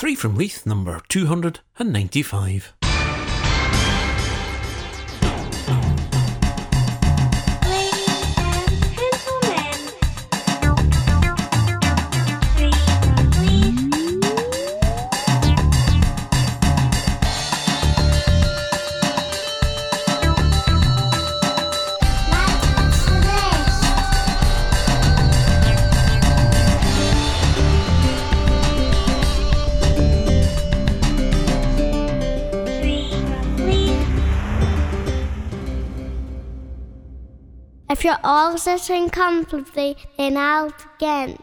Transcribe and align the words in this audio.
Three 0.00 0.14
from 0.14 0.34
Leith, 0.34 0.64
number 0.64 1.02
295. 1.08 2.79
If 38.00 38.04
you're 38.04 38.16
all 38.24 38.56
sitting 38.56 39.10
comfortably, 39.10 39.94
then 40.16 40.38
I'll 40.38 40.72
begin. 40.98 41.36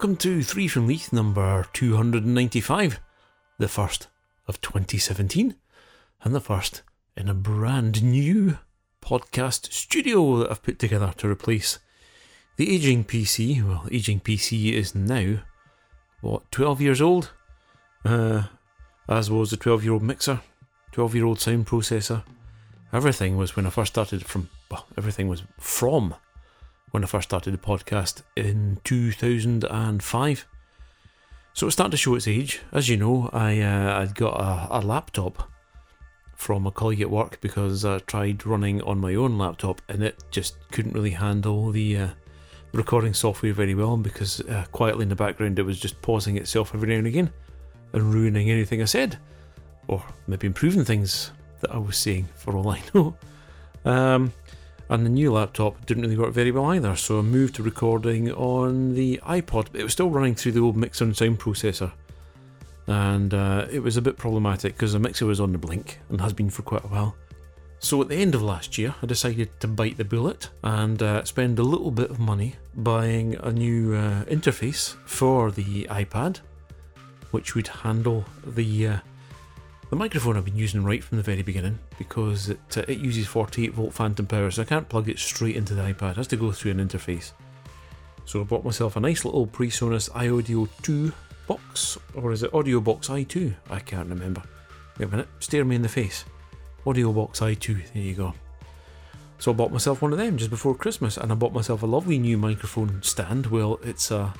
Welcome 0.00 0.16
to 0.16 0.42
Three 0.42 0.66
from 0.66 0.86
Leith 0.86 1.12
number 1.12 1.66
295, 1.74 3.00
the 3.58 3.68
first 3.68 4.08
of 4.48 4.58
2017, 4.62 5.56
and 6.22 6.34
the 6.34 6.40
first 6.40 6.80
in 7.18 7.28
a 7.28 7.34
brand 7.34 8.02
new 8.02 8.56
podcast 9.02 9.70
studio 9.74 10.38
that 10.38 10.50
I've 10.50 10.62
put 10.62 10.78
together 10.78 11.12
to 11.18 11.28
replace 11.28 11.80
the 12.56 12.74
aging 12.74 13.04
PC. 13.04 13.62
Well, 13.62 13.86
aging 13.92 14.20
PC 14.20 14.72
is 14.72 14.94
now, 14.94 15.40
what, 16.22 16.50
12 16.50 16.80
years 16.80 17.02
old? 17.02 17.32
Uh, 18.02 18.44
as 19.06 19.30
was 19.30 19.50
the 19.50 19.58
12 19.58 19.84
year 19.84 19.92
old 19.92 20.02
mixer, 20.02 20.40
12 20.92 21.14
year 21.14 21.26
old 21.26 21.40
sound 21.40 21.66
processor. 21.66 22.24
Everything 22.90 23.36
was 23.36 23.54
when 23.54 23.66
I 23.66 23.70
first 23.70 23.92
started 23.92 24.24
from, 24.24 24.48
well, 24.70 24.86
everything 24.96 25.28
was 25.28 25.42
from 25.58 26.14
when 26.90 27.04
I 27.04 27.06
first 27.06 27.28
started 27.28 27.52
the 27.52 27.58
podcast 27.58 28.22
in 28.36 28.78
2005. 28.84 30.46
So 31.52 31.66
it's 31.66 31.74
starting 31.74 31.90
to 31.90 31.96
show 31.96 32.14
its 32.14 32.28
age. 32.28 32.60
As 32.72 32.88
you 32.88 32.96
know, 32.96 33.30
I 33.32 33.60
uh, 33.60 34.00
I'd 34.00 34.14
got 34.14 34.40
a, 34.40 34.78
a 34.78 34.80
laptop 34.80 35.48
from 36.34 36.66
a 36.66 36.70
colleague 36.70 37.02
at 37.02 37.10
work 37.10 37.38
because 37.40 37.84
I 37.84 37.98
tried 37.98 38.46
running 38.46 38.80
on 38.82 38.98
my 38.98 39.14
own 39.14 39.36
laptop 39.36 39.82
and 39.88 40.02
it 40.02 40.24
just 40.30 40.56
couldn't 40.70 40.94
really 40.94 41.10
handle 41.10 41.70
the 41.70 41.96
uh, 41.96 42.08
recording 42.72 43.12
software 43.12 43.52
very 43.52 43.74
well 43.74 43.96
because 43.96 44.40
uh, 44.42 44.64
quietly 44.72 45.02
in 45.02 45.10
the 45.10 45.16
background 45.16 45.58
it 45.58 45.64
was 45.64 45.78
just 45.78 46.00
pausing 46.00 46.38
itself 46.38 46.74
every 46.74 46.88
now 46.88 46.94
and 46.94 47.06
again 47.06 47.30
and 47.92 48.14
ruining 48.14 48.50
anything 48.50 48.80
I 48.80 48.86
said 48.86 49.18
or 49.86 50.02
maybe 50.26 50.46
improving 50.46 50.84
things 50.84 51.30
that 51.60 51.72
I 51.72 51.78
was 51.78 51.98
saying 51.98 52.28
for 52.36 52.56
all 52.56 52.70
I 52.70 52.80
know. 52.94 53.16
Um, 53.84 54.32
and 54.90 55.06
the 55.06 55.10
new 55.10 55.32
laptop 55.32 55.86
didn't 55.86 56.02
really 56.02 56.18
work 56.18 56.34
very 56.34 56.50
well 56.50 56.66
either, 56.66 56.96
so 56.96 57.20
I 57.20 57.22
moved 57.22 57.54
to 57.54 57.62
recording 57.62 58.30
on 58.32 58.94
the 58.94 59.20
iPod. 59.22 59.68
but 59.70 59.80
It 59.80 59.84
was 59.84 59.92
still 59.92 60.10
running 60.10 60.34
through 60.34 60.52
the 60.52 60.60
old 60.60 60.76
mixer 60.76 61.04
and 61.04 61.16
sound 61.16 61.38
processor, 61.38 61.92
and 62.88 63.32
uh, 63.32 63.66
it 63.70 63.80
was 63.80 63.96
a 63.96 64.02
bit 64.02 64.16
problematic 64.16 64.74
because 64.74 64.92
the 64.92 64.98
mixer 64.98 65.26
was 65.26 65.40
on 65.40 65.52
the 65.52 65.58
blink 65.58 66.00
and 66.08 66.20
has 66.20 66.32
been 66.32 66.50
for 66.50 66.62
quite 66.62 66.84
a 66.84 66.88
while. 66.88 67.14
So 67.78 68.02
at 68.02 68.08
the 68.08 68.16
end 68.16 68.34
of 68.34 68.42
last 68.42 68.76
year, 68.76 68.94
I 69.00 69.06
decided 69.06 69.48
to 69.60 69.68
bite 69.68 69.96
the 69.96 70.04
bullet 70.04 70.50
and 70.64 71.00
uh, 71.02 71.24
spend 71.24 71.60
a 71.60 71.62
little 71.62 71.92
bit 71.92 72.10
of 72.10 72.18
money 72.18 72.56
buying 72.74 73.36
a 73.36 73.52
new 73.52 73.94
uh, 73.94 74.24
interface 74.24 74.96
for 75.06 75.52
the 75.52 75.84
iPad, 75.84 76.40
which 77.30 77.54
would 77.54 77.68
handle 77.68 78.24
the 78.44 78.88
uh, 78.88 78.96
the 79.90 79.96
microphone 79.96 80.36
I've 80.36 80.44
been 80.44 80.56
using 80.56 80.84
right 80.84 81.02
from 81.02 81.16
the 81.18 81.24
very 81.24 81.42
beginning 81.42 81.78
because 81.98 82.48
it 82.48 82.78
uh, 82.78 82.84
it 82.86 82.98
uses 82.98 83.26
48 83.26 83.74
volt 83.74 83.92
phantom 83.92 84.24
power, 84.24 84.50
so 84.50 84.62
I 84.62 84.64
can't 84.64 84.88
plug 84.88 85.08
it 85.08 85.18
straight 85.18 85.56
into 85.56 85.74
the 85.74 85.82
iPad. 85.82 86.12
It 86.12 86.16
has 86.16 86.28
to 86.28 86.36
go 86.36 86.52
through 86.52 86.70
an 86.70 86.88
interface. 86.88 87.32
So 88.24 88.40
I 88.40 88.44
bought 88.44 88.64
myself 88.64 88.94
a 88.94 89.00
nice 89.00 89.24
little 89.24 89.48
PreSonus 89.48 90.08
iAudio 90.10 90.68
2 90.82 91.12
box, 91.48 91.98
or 92.14 92.30
is 92.30 92.44
it 92.44 92.54
Audio 92.54 92.80
Box 92.80 93.08
i2? 93.08 93.52
I 93.68 93.80
can't 93.80 94.08
remember. 94.08 94.42
Wait 94.96 95.06
a 95.06 95.08
minute, 95.08 95.28
stare 95.40 95.64
me 95.64 95.74
in 95.74 95.82
the 95.82 95.88
face. 95.88 96.24
Audio 96.86 97.12
Box 97.12 97.40
i2, 97.40 97.92
there 97.92 98.02
you 98.02 98.14
go. 98.14 98.32
So 99.38 99.50
I 99.50 99.54
bought 99.54 99.72
myself 99.72 100.02
one 100.02 100.12
of 100.12 100.18
them 100.18 100.36
just 100.36 100.50
before 100.50 100.76
Christmas, 100.76 101.16
and 101.16 101.32
I 101.32 101.34
bought 101.34 101.52
myself 101.52 101.82
a 101.82 101.86
lovely 101.86 102.18
new 102.20 102.38
microphone 102.38 103.02
stand. 103.02 103.46
Well, 103.46 103.80
it's 103.82 104.12
a 104.12 104.32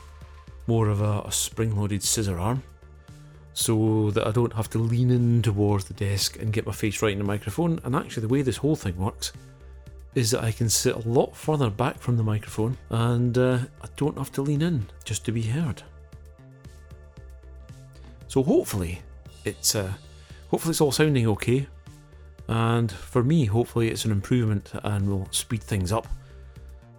more 0.69 0.89
of 0.89 1.01
a, 1.01 1.23
a 1.23 1.33
spring-loaded 1.33 2.05
scissor 2.05 2.39
arm, 2.39 2.63
so 3.61 4.11
that 4.13 4.27
I 4.27 4.31
don't 4.31 4.55
have 4.55 4.71
to 4.71 4.79
lean 4.79 5.11
in 5.11 5.43
towards 5.43 5.85
the 5.85 5.95
desk 5.95 6.41
and 6.41 6.53
get 6.53 6.67
my 6.67 6.73
face 6.73 7.03
right 7.03 7.13
in 7.13 7.19
the 7.19 7.25
microphone. 7.25 7.79
And 7.85 7.95
actually, 7.95 8.23
the 8.23 8.29
way 8.29 8.41
this 8.41 8.57
whole 8.57 8.75
thing 8.75 8.97
works 8.97 9.33
is 10.15 10.31
that 10.31 10.43
I 10.43 10.51
can 10.51 10.69
sit 10.69 10.97
a 10.97 11.09
lot 11.09 11.37
further 11.37 11.69
back 11.69 11.99
from 11.99 12.17
the 12.17 12.23
microphone, 12.23 12.77
and 12.89 13.37
uh, 13.37 13.59
I 13.83 13.89
don't 13.97 14.17
have 14.17 14.33
to 14.33 14.43
lean 14.43 14.63
in 14.63 14.87
just 15.05 15.25
to 15.27 15.33
be 15.33 15.43
heard. 15.43 15.83
So 18.29 18.43
hopefully, 18.43 19.03
it's 19.45 19.75
uh, 19.75 19.93
hopefully 20.51 20.71
it's 20.71 20.81
all 20.81 20.93
sounding 20.93 21.27
okay. 21.29 21.67
And 22.49 22.91
for 22.91 23.23
me, 23.23 23.45
hopefully 23.45 23.91
it's 23.91 24.07
an 24.07 24.11
improvement 24.11 24.73
and 24.83 25.09
will 25.09 25.29
speed 25.31 25.63
things 25.63 25.93
up 25.93 26.09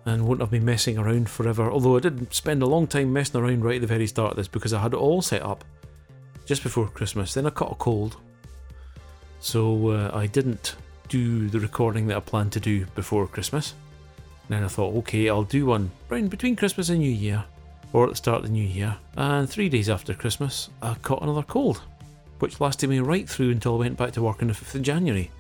and 0.05 0.25
won't 0.25 0.39
have 0.39 0.51
me 0.51 0.59
messing 0.59 0.97
around 0.97 1.29
forever. 1.29 1.69
Although 1.69 1.97
I 1.97 2.01
did 2.01 2.33
spend 2.33 2.61
a 2.61 2.67
long 2.67 2.87
time 2.87 3.11
messing 3.11 3.41
around 3.41 3.65
right 3.65 3.75
at 3.75 3.81
the 3.81 3.87
very 3.87 4.07
start 4.07 4.31
of 4.31 4.37
this 4.37 4.47
because 4.47 4.73
I 4.73 4.81
had 4.81 4.93
it 4.93 4.97
all 4.97 5.21
set 5.21 5.41
up 5.41 5.65
just 6.51 6.63
before 6.63 6.85
Christmas. 6.89 7.33
Then 7.33 7.45
I 7.45 7.49
caught 7.49 7.71
a 7.71 7.75
cold, 7.75 8.17
so 9.39 9.91
uh, 9.91 10.11
I 10.13 10.27
didn't 10.27 10.75
do 11.07 11.47
the 11.47 11.61
recording 11.61 12.07
that 12.07 12.17
I 12.17 12.19
planned 12.19 12.51
to 12.51 12.59
do 12.59 12.85
before 12.87 13.25
Christmas. 13.25 13.73
then 14.49 14.61
I 14.61 14.67
thought, 14.67 14.93
okay, 14.97 15.29
I'll 15.29 15.43
do 15.43 15.67
one 15.67 15.89
round 16.09 16.29
between 16.29 16.57
Christmas 16.57 16.89
and 16.89 16.99
New 16.99 17.09
Year, 17.09 17.41
or 17.93 18.03
at 18.03 18.09
the 18.09 18.17
start 18.17 18.39
of 18.39 18.47
the 18.47 18.51
New 18.51 18.67
Year. 18.67 18.97
And 19.15 19.49
three 19.49 19.69
days 19.69 19.87
after 19.87 20.13
Christmas, 20.13 20.69
I 20.81 20.93
caught 20.95 21.23
another 21.23 21.43
cold, 21.43 21.83
which 22.39 22.59
lasted 22.59 22.89
me 22.89 22.99
right 22.99 23.29
through 23.29 23.51
until 23.51 23.75
I 23.75 23.79
went 23.79 23.95
back 23.95 24.11
to 24.11 24.21
work 24.21 24.41
on 24.41 24.49
the 24.49 24.53
5th 24.53 24.75
of 24.75 24.81
January 24.81 25.31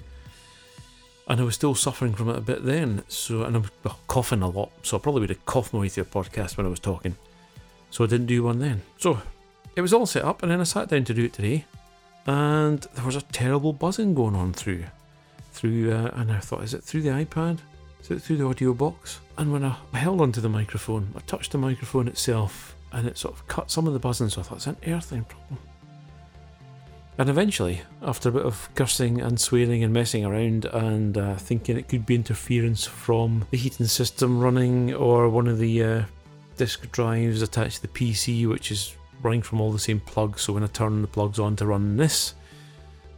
and 1.27 1.41
I 1.41 1.43
was 1.43 1.55
still 1.55 1.75
suffering 1.75 2.13
from 2.13 2.29
it 2.29 2.37
a 2.37 2.41
bit 2.41 2.63
then. 2.63 3.03
So, 3.09 3.43
and 3.43 3.57
I 3.57 3.59
was 3.59 3.95
coughing 4.07 4.43
a 4.43 4.49
lot, 4.49 4.71
so 4.83 4.95
I 4.95 5.01
probably 5.01 5.19
would 5.19 5.29
have 5.31 5.45
coughed 5.45 5.73
my 5.73 5.81
way 5.81 5.89
through 5.89 6.03
a 6.03 6.05
podcast 6.05 6.55
when 6.55 6.65
I 6.65 6.69
was 6.69 6.79
talking. 6.79 7.17
So 7.89 8.05
I 8.05 8.07
didn't 8.07 8.27
do 8.27 8.43
one 8.43 8.59
then. 8.59 8.81
So 8.97 9.21
it 9.75 9.81
was 9.81 9.93
all 9.93 10.05
set 10.05 10.23
up, 10.23 10.43
and 10.43 10.51
then 10.51 10.59
I 10.59 10.63
sat 10.63 10.89
down 10.89 11.03
to 11.05 11.13
do 11.13 11.25
it 11.25 11.33
today, 11.33 11.65
and 12.25 12.79
there 12.93 13.05
was 13.05 13.15
a 13.15 13.21
terrible 13.21 13.73
buzzing 13.73 14.13
going 14.13 14.35
on 14.35 14.53
through, 14.53 14.85
through, 15.51 15.91
uh, 15.91 16.11
and 16.13 16.31
I 16.31 16.39
thought, 16.39 16.63
is 16.63 16.73
it 16.73 16.83
through 16.83 17.01
the 17.01 17.09
iPad? 17.09 17.59
Is 18.01 18.11
it 18.11 18.21
through 18.21 18.37
the 18.37 18.45
audio 18.45 18.73
box? 18.73 19.19
And 19.37 19.51
when 19.51 19.63
I 19.63 19.75
held 19.93 20.21
onto 20.21 20.41
the 20.41 20.49
microphone, 20.49 21.13
I 21.15 21.19
touched 21.21 21.51
the 21.51 21.57
microphone 21.57 22.07
itself, 22.07 22.75
and 22.91 23.07
it 23.07 23.17
sort 23.17 23.33
of 23.33 23.47
cut 23.47 23.71
some 23.71 23.87
of 23.87 23.93
the 23.93 23.99
buzzing. 23.99 24.29
So 24.29 24.41
I 24.41 24.43
thought 24.43 24.57
it's 24.57 24.67
an 24.67 24.77
earthing 24.87 25.23
problem. 25.23 25.59
And 27.17 27.29
eventually, 27.29 27.81
after 28.01 28.29
a 28.29 28.31
bit 28.31 28.45
of 28.45 28.69
cursing 28.73 29.21
and 29.21 29.39
swearing 29.39 29.83
and 29.83 29.93
messing 29.93 30.25
around 30.25 30.65
and 30.65 31.17
uh, 31.17 31.35
thinking 31.35 31.77
it 31.77 31.87
could 31.87 32.05
be 32.05 32.15
interference 32.15 32.85
from 32.85 33.45
the 33.51 33.57
heating 33.57 33.85
system 33.85 34.39
running 34.39 34.93
or 34.93 35.29
one 35.29 35.47
of 35.47 35.59
the 35.59 35.83
uh, 35.83 36.03
disk 36.57 36.89
drives 36.91 37.41
attached 37.41 37.77
to 37.77 37.81
the 37.83 37.87
PC, 37.89 38.47
which 38.47 38.71
is 38.71 38.95
running 39.21 39.41
from 39.41 39.61
all 39.61 39.71
the 39.71 39.79
same 39.79 39.99
plugs, 39.99 40.41
so 40.41 40.53
when 40.53 40.63
I 40.63 40.67
turn 40.67 41.01
the 41.01 41.07
plugs 41.07 41.39
on 41.39 41.55
to 41.57 41.65
run 41.65 41.97
this, 41.97 42.35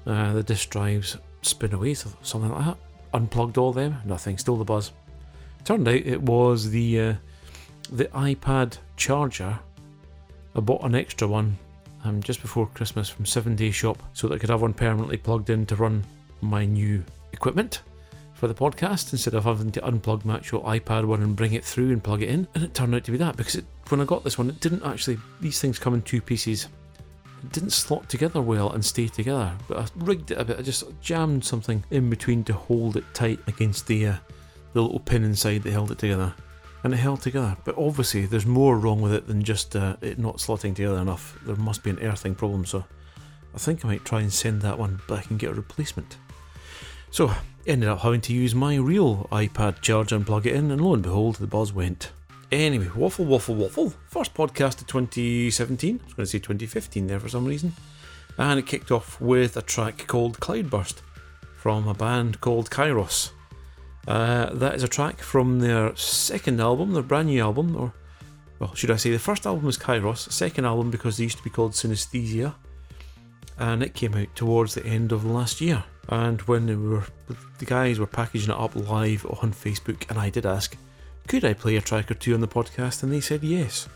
uh, 0.05 0.33
the 0.33 0.43
disk 0.43 0.69
drives 0.69 1.17
spin 1.41 1.74
away, 1.74 1.93
so 1.93 2.12
something 2.22 2.51
like 2.51 2.65
that. 2.65 2.77
unplugged 3.13 3.57
all 3.57 3.74
them, 3.74 3.98
nothing, 4.05 4.38
still 4.38 4.57
the 4.57 4.63
buzz. 4.63 4.91
Turned 5.65 5.88
out 5.88 5.95
it 5.95 6.22
was 6.22 6.69
the 6.69 7.00
uh, 7.00 7.13
the 7.91 8.05
iPad 8.05 8.77
charger. 8.98 9.57
I 10.55 10.60
bought 10.60 10.83
an 10.83 10.95
extra 10.95 11.27
one 11.27 11.57
um, 12.03 12.22
just 12.22 12.41
before 12.41 12.67
Christmas 12.67 13.10
from 13.10 13.25
Seven 13.25 13.55
Day 13.55 13.72
Shop 13.72 14.01
so 14.13 14.27
that 14.27 14.36
I 14.36 14.38
could 14.38 14.50
have 14.50 14.62
one 14.62 14.74
permanently 14.74 15.17
plugged 15.17 15.50
in 15.50 15.65
to 15.67 15.75
run 15.75 16.03
my 16.41 16.65
new 16.65 17.03
equipment 17.31 17.81
for 18.43 18.50
the 18.50 18.53
podcast 18.53 19.13
instead 19.13 19.33
of 19.33 19.45
having 19.45 19.71
to 19.71 19.79
unplug 19.79 20.25
my 20.25 20.35
actual 20.35 20.62
iPad 20.63 21.05
one 21.05 21.21
and 21.21 21.33
bring 21.33 21.53
it 21.53 21.63
through 21.63 21.93
and 21.93 22.03
plug 22.03 22.21
it 22.21 22.27
in. 22.27 22.45
And 22.53 22.62
it 22.62 22.73
turned 22.73 22.93
out 22.93 23.05
to 23.05 23.12
be 23.12 23.17
that 23.19 23.38
because 23.38 23.55
it, 23.55 23.63
when 23.88 24.01
I 24.01 24.03
got 24.03 24.25
this 24.25 24.38
one, 24.38 24.50
it 24.50 24.59
didn't 24.59 24.83
actually, 24.83 25.17
these 25.39 25.62
things 25.62 25.79
come 25.79 25.93
in 25.93 26.01
two 26.01 26.19
pieces. 26.19 26.67
It 27.41 27.53
didn't 27.53 27.69
slot 27.69 28.09
together 28.09 28.41
well 28.41 28.73
and 28.73 28.83
stay 28.83 29.07
together, 29.07 29.53
but 29.69 29.77
I 29.77 29.85
rigged 29.95 30.31
it 30.31 30.39
a 30.39 30.43
bit. 30.43 30.59
I 30.59 30.62
just 30.62 30.83
jammed 31.00 31.45
something 31.45 31.85
in 31.89 32.09
between 32.09 32.43
to 32.43 32.53
hold 32.53 32.97
it 32.97 33.05
tight 33.13 33.39
against 33.47 33.88
the, 33.88 34.07
uh, 34.07 34.15
the 34.73 34.81
little 34.81 35.00
pin 35.00 35.23
inside 35.23 35.63
that 35.63 35.71
held 35.71 35.91
it 35.91 36.00
together. 36.00 36.35
And 36.83 36.93
it 36.93 36.97
held 36.97 37.21
together, 37.21 37.55
but 37.63 37.77
obviously 37.77 38.25
there's 38.25 38.45
more 38.45 38.77
wrong 38.77 39.00
with 39.00 39.13
it 39.13 39.25
than 39.25 39.41
just 39.41 39.73
uh, 39.73 39.95
it 40.01 40.19
not 40.19 40.39
slotting 40.39 40.75
together 40.75 40.97
enough. 40.97 41.39
There 41.45 41.55
must 41.55 41.81
be 41.81 41.91
an 41.91 42.00
earthing 42.00 42.35
problem, 42.35 42.65
so 42.65 42.83
I 43.55 43.57
think 43.57 43.85
I 43.85 43.88
might 43.88 44.03
try 44.03 44.19
and 44.19 44.33
send 44.33 44.63
that 44.63 44.77
one 44.77 45.00
back 45.07 45.29
and 45.29 45.39
get 45.39 45.51
a 45.51 45.53
replacement. 45.53 46.17
So, 47.13 47.32
ended 47.67 47.89
up 47.89 48.00
having 48.00 48.22
to 48.22 48.34
use 48.34 48.55
my 48.55 48.75
real 48.75 49.27
iPad 49.32 49.82
charger 49.82 50.15
and 50.15 50.25
plug 50.25 50.48
it 50.48 50.55
in, 50.55 50.72
and 50.72 50.82
lo 50.82 50.96
and 50.96 51.03
behold, 51.03 51.36
the 51.36 51.46
buzz 51.46 51.72
went. 51.72 52.12
Anyway, 52.51 52.89
waffle, 52.96 53.25
waffle, 53.25 53.53
waffle. 53.53 53.93
First 54.08 54.34
podcast 54.34 54.82
of 54.82 54.88
2017. 54.88 56.00
I 56.01 56.05
was 56.05 56.13
going 56.15 56.25
to 56.25 56.32
say 56.32 56.39
2015 56.39 57.05
there 57.05 57.20
for 57.20 57.29
some 57.29 57.46
reason. 57.46 57.74
And 58.39 58.58
it 58.58 58.65
kicked 58.65 58.89
off 58.89 59.22
with 59.22 59.55
a 59.55 59.62
track 59.62 60.08
called 60.08 60.39
Cloudburst 60.39 61.03
from 61.55 61.88
a 61.88 61.93
band 61.93 62.41
called 62.41 62.72
Kyros. 62.72 63.29
Uh, 64.08 64.51
that 64.51 64.74
is 64.74 64.82
a 64.82 64.88
track 64.88 65.20
from 65.20 65.60
their 65.60 65.96
second 65.96 66.60
album, 66.60 66.93
their 66.93 67.03
brand 67.03 67.27
new 67.27 67.43
album, 67.43 67.75
or, 67.75 67.93
well, 68.58 68.74
should 68.74 68.89
I 68.89 68.96
say, 68.96 69.12
the 69.12 69.20
first 69.20 69.46
album 69.46 69.65
was 69.65 69.77
Kyros, 69.77 70.32
second 70.32 70.65
album 70.65 70.89
because 70.89 71.17
they 71.17 71.25
used 71.25 71.38
to 71.38 71.43
be 71.43 71.51
called 71.51 71.74
Synaesthesia, 71.74 72.55
and 73.57 73.83
it 73.83 73.93
came 73.93 74.15
out 74.15 74.36
towards 74.36 74.74
the 74.74 74.86
end 74.86 75.12
of 75.12 75.25
last 75.25 75.62
year. 75.62 75.83
And 76.10 76.41
when 76.41 76.65
they 76.65 76.75
were, 76.75 77.05
the 77.60 77.65
guys 77.65 78.00
were 78.00 78.07
packaging 78.07 78.51
it 78.51 78.60
up 78.60 78.75
live 78.75 79.25
on 79.25 79.53
Facebook, 79.53 80.10
and 80.10 80.19
I 80.19 80.29
did 80.29 80.45
ask, 80.45 80.75
could 81.27 81.45
I 81.45 81.53
play 81.53 81.77
a 81.77 81.81
track 81.81 82.12
or 82.12 82.15
two 82.15 82.33
on 82.33 82.41
the 82.41 82.48
podcast, 82.48 83.03
and 83.03 83.12
they 83.12 83.22
said 83.22 83.43
yes. 83.43 83.88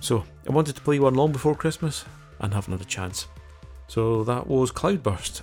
So 0.00 0.24
I 0.48 0.52
wanted 0.52 0.76
to 0.76 0.82
play 0.82 0.98
one 0.98 1.14
long 1.14 1.32
before 1.32 1.54
Christmas, 1.54 2.04
and 2.38 2.54
haven't 2.54 2.72
had 2.72 2.80
a 2.80 2.84
chance. 2.84 3.26
So 3.88 4.24
that 4.24 4.46
was 4.46 4.70
Cloudburst. 4.70 5.42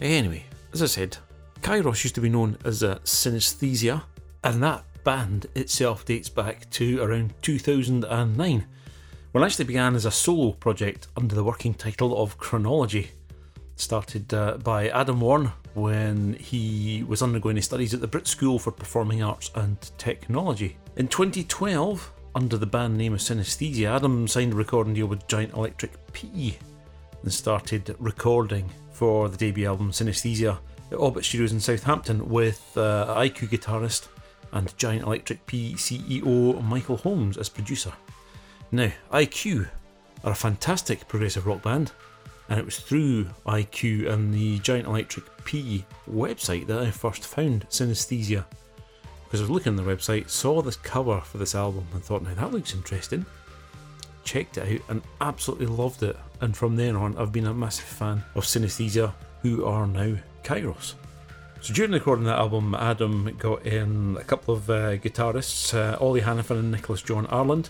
Anyway, 0.00 0.44
as 0.72 0.82
I 0.82 0.86
said, 0.86 1.16
Kyros 1.60 2.02
used 2.04 2.16
to 2.16 2.20
be 2.20 2.28
known 2.28 2.58
as 2.64 2.82
a 2.82 2.96
Synaesthesia, 3.04 4.02
and 4.42 4.62
that 4.62 4.84
band 5.04 5.46
itself 5.54 6.04
dates 6.04 6.28
back 6.28 6.68
to 6.70 7.00
around 7.00 7.32
2009, 7.42 8.66
it 9.42 9.42
actually 9.42 9.64
began 9.64 9.96
as 9.96 10.04
a 10.04 10.12
solo 10.12 10.52
project 10.52 11.08
under 11.16 11.34
the 11.34 11.42
working 11.42 11.74
title 11.74 12.22
of 12.22 12.38
Chronology. 12.38 13.10
Started 13.74 14.32
uh, 14.32 14.58
by 14.58 14.88
Adam 14.90 15.20
Warren 15.20 15.50
when 15.74 16.34
he 16.34 17.04
was 17.08 17.20
undergoing 17.20 17.56
his 17.56 17.64
studies 17.64 17.92
at 17.92 18.00
the 18.00 18.06
Brit 18.06 18.28
School 18.28 18.60
for 18.60 18.70
Performing 18.70 19.24
Arts 19.24 19.50
and 19.56 19.80
Technology. 19.98 20.76
In 20.96 21.08
2012, 21.08 22.12
under 22.36 22.56
the 22.56 22.66
band 22.66 22.96
name 22.96 23.12
of 23.12 23.18
Synaesthesia, 23.18 23.96
Adam 23.96 24.28
signed 24.28 24.52
a 24.52 24.56
recording 24.56 24.94
deal 24.94 25.06
with 25.06 25.26
Giant 25.26 25.54
Electric 25.54 25.92
Pea 26.12 26.56
and 27.22 27.32
started 27.32 27.96
recording 27.98 28.70
for 28.92 29.28
the 29.28 29.36
debut 29.36 29.66
album 29.66 29.90
Synaesthesia 29.90 30.56
at 30.92 30.98
Orbit 30.98 31.24
Studios 31.24 31.50
in 31.50 31.58
Southampton 31.58 32.28
with 32.28 32.62
uh, 32.76 33.12
IQ 33.18 33.48
guitarist 33.48 34.06
and 34.52 34.76
Giant 34.78 35.02
Electric 35.02 35.44
Pea 35.46 35.74
CEO 35.74 36.62
Michael 36.62 36.98
Holmes 36.98 37.36
as 37.36 37.48
producer. 37.48 37.92
Now, 38.74 38.90
IQ 39.12 39.68
are 40.24 40.32
a 40.32 40.34
fantastic 40.34 41.06
progressive 41.06 41.46
rock 41.46 41.62
band, 41.62 41.92
and 42.48 42.58
it 42.58 42.64
was 42.64 42.80
through 42.80 43.26
IQ 43.46 44.10
and 44.10 44.34
the 44.34 44.58
Giant 44.58 44.88
Electric 44.88 45.24
Pea 45.44 45.84
website 46.10 46.66
that 46.66 46.80
I 46.80 46.90
first 46.90 47.24
found 47.24 47.68
Synaesthesia. 47.68 48.44
Because 49.22 49.38
I 49.38 49.44
was 49.44 49.50
looking 49.50 49.70
on 49.70 49.76
the 49.76 49.84
website, 49.84 50.28
saw 50.28 50.60
this 50.60 50.74
cover 50.74 51.20
for 51.20 51.38
this 51.38 51.54
album, 51.54 51.86
and 51.94 52.02
thought, 52.02 52.24
now 52.24 52.34
that 52.34 52.50
looks 52.50 52.74
interesting. 52.74 53.24
Checked 54.24 54.58
it 54.58 54.80
out 54.80 54.90
and 54.90 55.02
absolutely 55.20 55.66
loved 55.66 56.02
it, 56.02 56.16
and 56.40 56.56
from 56.56 56.74
then 56.74 56.96
on, 56.96 57.16
I've 57.16 57.30
been 57.30 57.46
a 57.46 57.54
massive 57.54 57.84
fan 57.84 58.24
of 58.34 58.42
Synaesthesia, 58.42 59.12
who 59.42 59.66
are 59.66 59.86
now 59.86 60.16
Kyros. 60.42 60.94
So 61.60 61.72
during 61.72 61.92
the 61.92 61.98
recording 61.98 62.24
of 62.24 62.30
that 62.30 62.40
album, 62.40 62.74
Adam 62.74 63.36
got 63.38 63.64
in 63.64 64.16
a 64.18 64.24
couple 64.24 64.52
of 64.52 64.68
uh, 64.68 64.96
guitarists, 64.96 65.74
uh, 65.74 65.96
Ollie 66.00 66.22
Hannafin 66.22 66.58
and 66.58 66.72
Nicholas 66.72 67.02
John 67.02 67.28
Arland, 67.28 67.68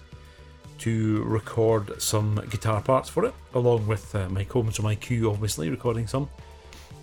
to 0.79 1.23
record 1.25 2.01
some 2.01 2.37
guitar 2.51 2.81
parts 2.83 3.09
for 3.09 3.25
it, 3.25 3.35
along 3.55 3.87
with 3.87 4.15
uh, 4.15 4.29
Mike 4.29 4.51
Holmes 4.51 4.77
from 4.77 4.87
IQ, 4.87 5.31
obviously, 5.31 5.71
recording 5.71 6.07
some. 6.07 6.29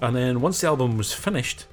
And 0.01 0.15
then 0.15 0.41
once 0.41 0.61
the 0.61 0.67
album 0.67 0.97
was 0.97 1.13
finished, 1.13 1.65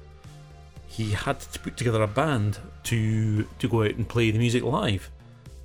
he 0.87 1.11
had 1.11 1.39
to 1.39 1.59
put 1.59 1.77
together 1.77 2.01
a 2.03 2.07
band 2.07 2.59
to 2.83 3.43
to 3.59 3.67
go 3.67 3.83
out 3.83 3.95
and 3.95 4.07
play 4.07 4.31
the 4.31 4.39
music 4.39 4.63
live, 4.63 5.09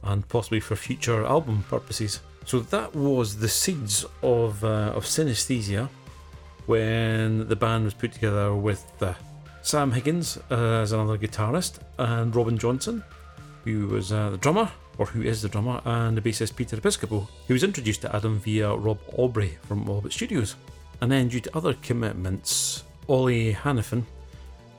and 0.02 0.26
possibly 0.28 0.60
for 0.60 0.76
future 0.76 1.24
album 1.24 1.64
purposes. 1.68 2.20
So 2.46 2.60
that 2.60 2.94
was 2.94 3.38
the 3.38 3.48
seeds 3.48 4.04
of 4.22 4.62
uh, 4.64 4.92
of 4.94 5.04
Synaesthesia 5.04 5.88
when 6.66 7.46
the 7.48 7.56
band 7.56 7.84
was 7.84 7.94
put 7.94 8.12
together 8.12 8.54
with 8.54 8.84
uh, 9.02 9.14
Sam 9.62 9.92
Higgins 9.92 10.38
as 10.50 10.92
another 10.92 11.18
guitarist 11.18 11.78
and 11.98 12.34
Robin 12.34 12.56
Johnson, 12.56 13.02
who 13.64 13.88
was 13.88 14.12
uh, 14.12 14.30
the 14.30 14.38
drummer, 14.38 14.70
or 14.98 15.06
who 15.06 15.22
is 15.22 15.42
the 15.42 15.48
drummer, 15.48 15.80
and 15.84 16.16
the 16.16 16.20
bassist 16.20 16.56
Peter 16.56 16.76
Episcopo, 16.76 17.28
who 17.46 17.54
was 17.54 17.64
introduced 17.64 18.02
to 18.02 18.14
Adam 18.14 18.38
via 18.38 18.74
Rob 18.74 18.98
Aubrey 19.16 19.58
from 19.62 19.88
Orbit 19.88 20.12
Studios. 20.12 20.56
And 21.00 21.10
then, 21.10 21.28
due 21.28 21.40
to 21.40 21.56
other 21.56 21.74
commitments, 21.74 22.84
Ollie 23.08 23.52
Hannafin, 23.52 24.04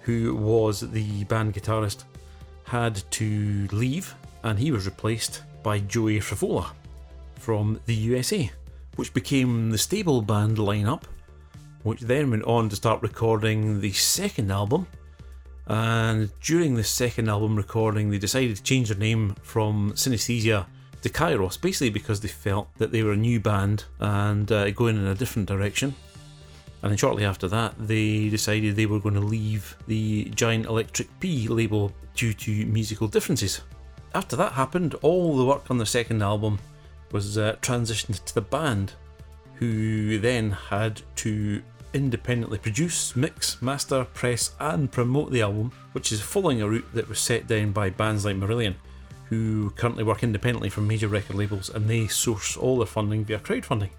who 0.02 0.36
was 0.36 0.80
the 0.80 1.24
band 1.26 1.54
guitarist, 1.54 2.04
had 2.64 3.04
to 3.12 3.68
leave, 3.72 4.16
and 4.44 4.58
he 4.58 4.72
was 4.72 4.86
replaced 4.86 5.44
by 5.64 5.80
Joey 5.80 6.20
Frivola 6.20 6.72
from 7.36 7.80
the 7.86 7.96
USA, 7.96 8.50
which 8.96 9.14
became 9.14 9.70
the 9.70 9.78
stable 9.78 10.22
band 10.22 10.58
lineup 10.58 11.04
which 11.86 12.02
then 12.02 12.32
went 12.32 12.44
on 12.46 12.68
to 12.68 12.76
start 12.76 13.00
recording 13.04 13.80
the 13.80 13.92
second 13.92 14.52
album. 14.52 14.88
And 15.68 16.30
during 16.42 16.76
the 16.76 16.84
second 16.84 17.30
album 17.30 17.56
recording, 17.56 18.10
they 18.10 18.20
decided 18.20 18.56
to 18.56 18.64
change 18.64 18.90
their 18.90 18.98
name 18.98 19.36
from 19.42 19.94
Synaesthesia 19.94 20.66
to 21.02 21.10
Kyros, 21.10 21.60
basically 21.60 21.90
because 21.90 22.20
they 22.20 22.28
felt 22.28 22.68
that 22.78 22.92
they 22.92 23.04
were 23.04 23.14
a 23.14 23.18
new 23.18 23.40
band 23.40 23.86
and 24.00 24.52
uh, 24.52 24.70
going 24.72 24.98
in 24.98 25.08
a 25.08 25.16
different 25.16 25.48
direction. 25.48 25.96
And 26.82 26.92
then 26.92 26.98
shortly 26.98 27.26
after 27.26 27.48
that, 27.48 27.74
they 27.80 28.30
decided 28.30 28.76
they 28.76 28.86
were 28.86 29.00
going 29.00 29.16
to 29.16 29.22
leave 29.22 29.76
the 29.88 30.26
Giant 30.36 30.68
Electric 30.68 31.08
Pea 31.20 31.48
label 31.48 31.92
due 32.14 32.34
to 32.34 32.66
musical 32.68 33.08
differences. 33.08 33.62
After 34.14 34.36
that 34.36 34.52
happened, 34.52 34.94
all 35.02 35.36
the 35.36 35.46
work 35.46 35.72
on 35.72 35.80
the 35.80 35.86
second 35.86 36.22
album 36.22 36.60
was 37.12 37.38
uh, 37.38 37.56
transitioned 37.62 38.24
to 38.26 38.36
the 38.36 38.42
band, 38.42 38.94
who 39.56 40.20
then 40.20 40.52
had 40.52 41.02
to 41.16 41.62
independently 41.96 42.58
produce, 42.58 43.16
mix, 43.16 43.62
master, 43.62 44.04
press, 44.14 44.52
and 44.60 44.92
promote 44.92 45.32
the 45.32 45.42
album, 45.42 45.72
which 45.94 46.12
is 46.12 46.22
following 46.22 46.62
a 46.62 46.68
route 46.68 46.86
that 46.94 47.08
was 47.08 47.20
set 47.20 47.48
down 47.48 47.72
by 47.72 47.90
bands 47.90 48.26
like 48.26 48.36
Marillion, 48.36 48.76
who 49.30 49.70
currently 49.72 50.04
work 50.04 50.22
independently 50.22 50.70
from 50.70 50.88
major 50.88 51.08
record 51.08 51.38
labels 51.38 51.70
and 51.70 51.90
they 51.90 52.06
source 52.08 52.58
all 52.58 52.78
their 52.78 52.86
funding 52.86 53.24
via 53.24 53.40
crowdfunding. 53.40 53.90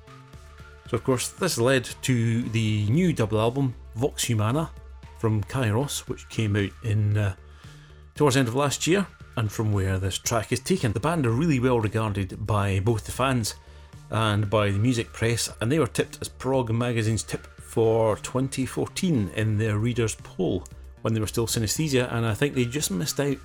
So, 0.89 0.97
of 0.97 1.05
course, 1.05 1.31
this 1.31 1.59
led 1.59 1.89
to 2.03 2.43
the 2.51 2.87
new 2.91 3.13
double 3.13 3.41
album, 3.41 3.75
Vox 3.97 4.25
Humana, 4.25 4.71
from 5.19 5.43
Kyros, 5.45 6.01
which 6.01 6.29
came 6.29 6.55
out 6.55 6.71
in 6.85 7.17
uh, 7.17 7.35
towards 8.15 8.35
the 8.35 8.41
end 8.41 8.49
of 8.49 8.55
last 8.55 8.87
year, 8.87 9.07
and 9.37 9.51
from 9.51 9.73
where 9.73 9.99
this 9.99 10.19
track 10.19 10.53
is 10.53 10.61
taken. 10.61 10.93
The 10.93 11.01
band 11.01 11.27
are 11.27 11.31
really 11.31 11.59
well 11.61 11.81
regarded 11.81 12.47
by 12.47 12.79
both 12.81 13.07
the 13.07 13.13
fans 13.13 13.55
and 14.11 14.49
by 14.49 14.71
the 14.71 14.79
music 14.79 15.13
press, 15.13 15.51
and 15.61 15.73
they 15.73 15.79
were 15.79 15.87
tipped 15.87 16.19
as 16.21 16.29
Prog 16.29 16.71
Magazine's 16.71 17.23
tip 17.23 17.49
for 17.77 18.17
2014 18.17 19.31
in 19.37 19.59
their 19.59 19.77
readers' 19.77 20.15
poll 20.15 20.65
when 21.03 21.13
they 21.13 21.21
were 21.21 21.27
still 21.27 21.47
Synaesthesia, 21.47 22.11
and 22.11 22.25
I 22.25 22.33
think 22.33 22.55
they 22.55 22.65
just 22.65 22.91
missed 22.91 23.21
out 23.21 23.37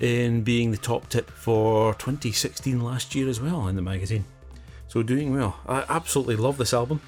in 0.00 0.42
being 0.42 0.72
the 0.72 0.76
top 0.76 1.08
tip 1.08 1.30
for 1.30 1.94
2016 1.94 2.80
last 2.80 3.14
year 3.14 3.28
as 3.28 3.40
well 3.40 3.68
in 3.68 3.76
the 3.76 3.82
magazine. 3.82 4.24
So 4.88 5.04
doing 5.04 5.32
well. 5.32 5.60
I 5.68 5.84
absolutely 5.88 6.34
love 6.34 6.58
this 6.58 6.74
album, 6.74 7.00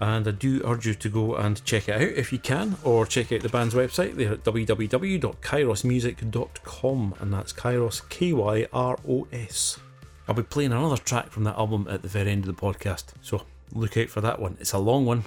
and 0.00 0.26
I 0.26 0.30
do 0.30 0.62
urge 0.64 0.86
you 0.86 0.94
to 0.94 1.08
go 1.10 1.34
and 1.34 1.62
check 1.66 1.90
it 1.90 1.96
out 1.96 2.00
if 2.00 2.32
you 2.32 2.38
can, 2.38 2.78
or 2.82 3.04
check 3.04 3.30
out 3.30 3.42
the 3.42 3.50
band's 3.50 3.74
website. 3.74 4.16
They're 4.16 4.32
at 4.32 4.44
www.kyrosmusic.com, 4.44 7.14
and 7.20 7.30
that's 7.30 7.52
Kyros 7.52 8.08
K 8.08 8.32
Y 8.32 8.66
R 8.72 8.98
O 9.06 9.28
S. 9.30 9.78
I'll 10.26 10.34
be 10.34 10.42
playing 10.42 10.72
another 10.72 10.96
track 10.96 11.28
from 11.28 11.44
that 11.44 11.58
album 11.58 11.86
at 11.90 12.00
the 12.00 12.08
very 12.08 12.30
end 12.30 12.48
of 12.48 12.56
the 12.56 12.62
podcast, 12.62 13.08
so 13.20 13.42
look 13.74 13.98
out 13.98 14.08
for 14.08 14.22
that 14.22 14.40
one. 14.40 14.56
It's 14.60 14.72
a 14.72 14.78
long 14.78 15.04
one, 15.04 15.24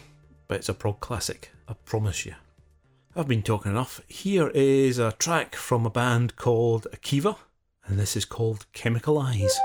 but 0.51 0.57
it's 0.57 0.67
a 0.67 0.73
prog 0.73 0.99
classic, 0.99 1.49
I 1.69 1.75
promise 1.85 2.25
you. 2.25 2.35
I've 3.15 3.29
been 3.29 3.41
talking 3.41 3.71
enough. 3.71 4.01
Here 4.09 4.49
is 4.49 4.99
a 4.99 5.13
track 5.13 5.55
from 5.55 5.85
a 5.85 5.89
band 5.89 6.35
called 6.35 6.87
Akiva, 6.91 7.37
and 7.85 7.97
this 7.97 8.17
is 8.17 8.25
called 8.25 8.65
Chemical 8.73 9.17
Eyes. 9.17 9.57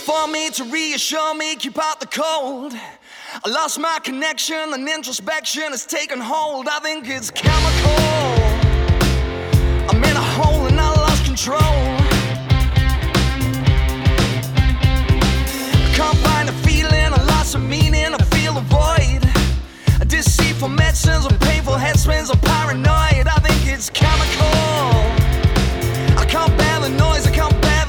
for 0.00 0.26
me 0.26 0.50
to 0.50 0.64
reassure 0.64 1.34
me, 1.34 1.54
keep 1.56 1.78
out 1.78 2.00
the 2.00 2.06
cold. 2.06 2.72
I 3.44 3.48
lost 3.48 3.78
my 3.78 3.98
connection, 4.02 4.72
and 4.72 4.88
introspection 4.88 5.70
has 5.70 5.84
taken 5.84 6.18
hold. 6.18 6.68
I 6.68 6.80
think 6.80 7.08
it's 7.08 7.30
chemical. 7.30 7.90
I'm 9.90 10.02
in 10.02 10.16
a 10.16 10.26
hole 10.36 10.66
and 10.66 10.80
I 10.80 10.90
lost 10.90 11.24
control. 11.24 11.60
I 15.86 15.92
can't 15.94 16.18
find 16.18 16.48
a 16.48 16.52
feeling, 16.66 17.12
I 17.12 17.22
lost 17.24 17.54
a 17.54 17.58
meaning, 17.58 18.14
I 18.14 18.22
feel 18.34 18.56
a 18.56 18.62
void. 18.62 19.22
A 20.00 20.04
deceitful 20.04 20.68
medicines, 20.68 21.26
a 21.26 21.34
painful 21.46 21.74
head 21.74 21.98
spins, 21.98 22.30
I'm 22.30 22.38
paranoid. 22.40 23.26
I 23.28 23.38
think 23.46 23.66
it's 23.66 23.90
chemical. 23.90 24.46
I 26.18 26.24
can't 26.26 26.56
bear 26.56 26.80
the 26.80 26.90
noise, 26.90 27.26
I 27.26 27.30
can't 27.32 27.60
bear 27.60 27.79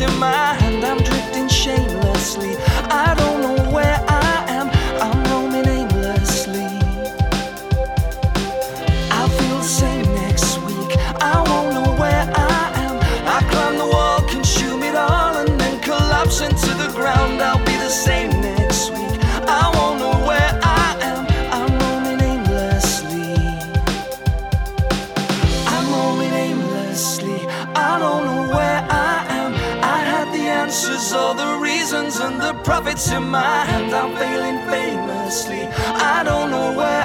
in 0.00 0.18
my 0.18 0.67
in 33.12 33.28
my 33.28 33.64
hands, 33.64 33.92
I'm 33.92 34.14
failing 34.16 34.58
famously. 34.70 35.62
I 36.12 36.22
don't 36.24 36.50
know 36.50 36.72
where 36.72 37.04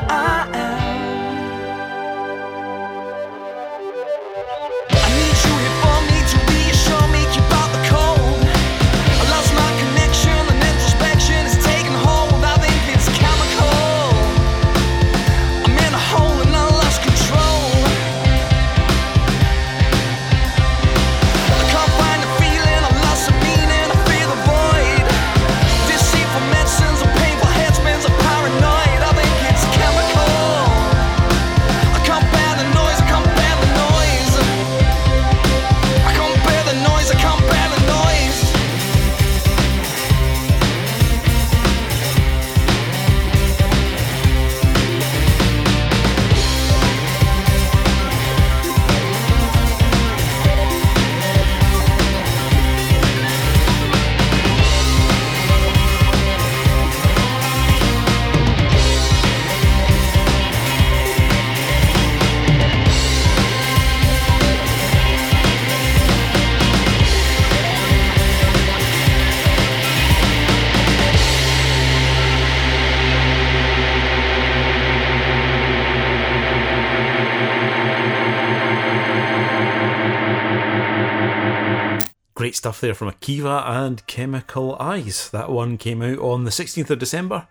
there 82.83 82.93
from 82.93 83.09
Akiva 83.09 83.65
and 83.65 84.05
Chemical 84.07 84.75
Eyes. 84.75 85.29
That 85.29 85.49
one 85.49 85.77
came 85.77 86.01
out 86.01 86.19
on 86.19 86.43
the 86.43 86.51
16th 86.51 86.89
of 86.89 86.99
December 86.99 87.47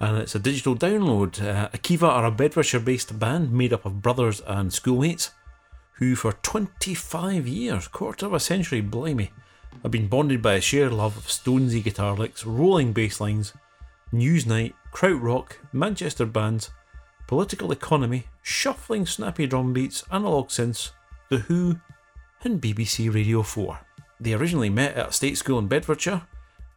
and 0.00 0.18
it's 0.18 0.34
a 0.34 0.40
digital 0.40 0.74
download. 0.74 1.40
Uh, 1.40 1.68
Akiva 1.68 2.08
are 2.08 2.24
a 2.24 2.32
Bedfordshire 2.32 2.80
based 2.80 3.16
band 3.16 3.52
made 3.52 3.72
up 3.72 3.86
of 3.86 4.02
brothers 4.02 4.42
and 4.48 4.72
schoolmates 4.72 5.30
who, 5.98 6.16
for 6.16 6.32
25 6.32 7.46
years, 7.46 7.86
quarter 7.86 8.26
of 8.26 8.34
a 8.34 8.40
century, 8.40 8.80
blimey, 8.80 9.30
have 9.84 9.92
been 9.92 10.08
bonded 10.08 10.42
by 10.42 10.54
a 10.54 10.60
shared 10.60 10.92
love 10.92 11.16
of 11.16 11.28
Stonesy 11.28 11.82
guitar 11.82 12.16
licks, 12.16 12.44
rolling 12.44 12.92
bass 12.92 13.20
lines, 13.20 13.52
Newsnight, 14.12 14.72
krautrock, 14.92 15.52
Manchester 15.72 16.26
bands, 16.26 16.70
political 17.28 17.70
economy, 17.70 18.26
shuffling 18.42 19.06
snappy 19.06 19.46
drum 19.46 19.72
beats, 19.72 20.02
analog 20.10 20.48
synths, 20.48 20.90
The 21.28 21.38
Who, 21.38 21.76
and 22.42 22.60
BBC 22.60 23.14
Radio 23.14 23.44
4. 23.44 23.78
They 24.20 24.32
originally 24.32 24.70
met 24.70 24.94
at 24.94 25.08
a 25.08 25.12
state 25.12 25.38
school 25.38 25.58
in 25.58 25.68
Bedfordshire. 25.68 26.22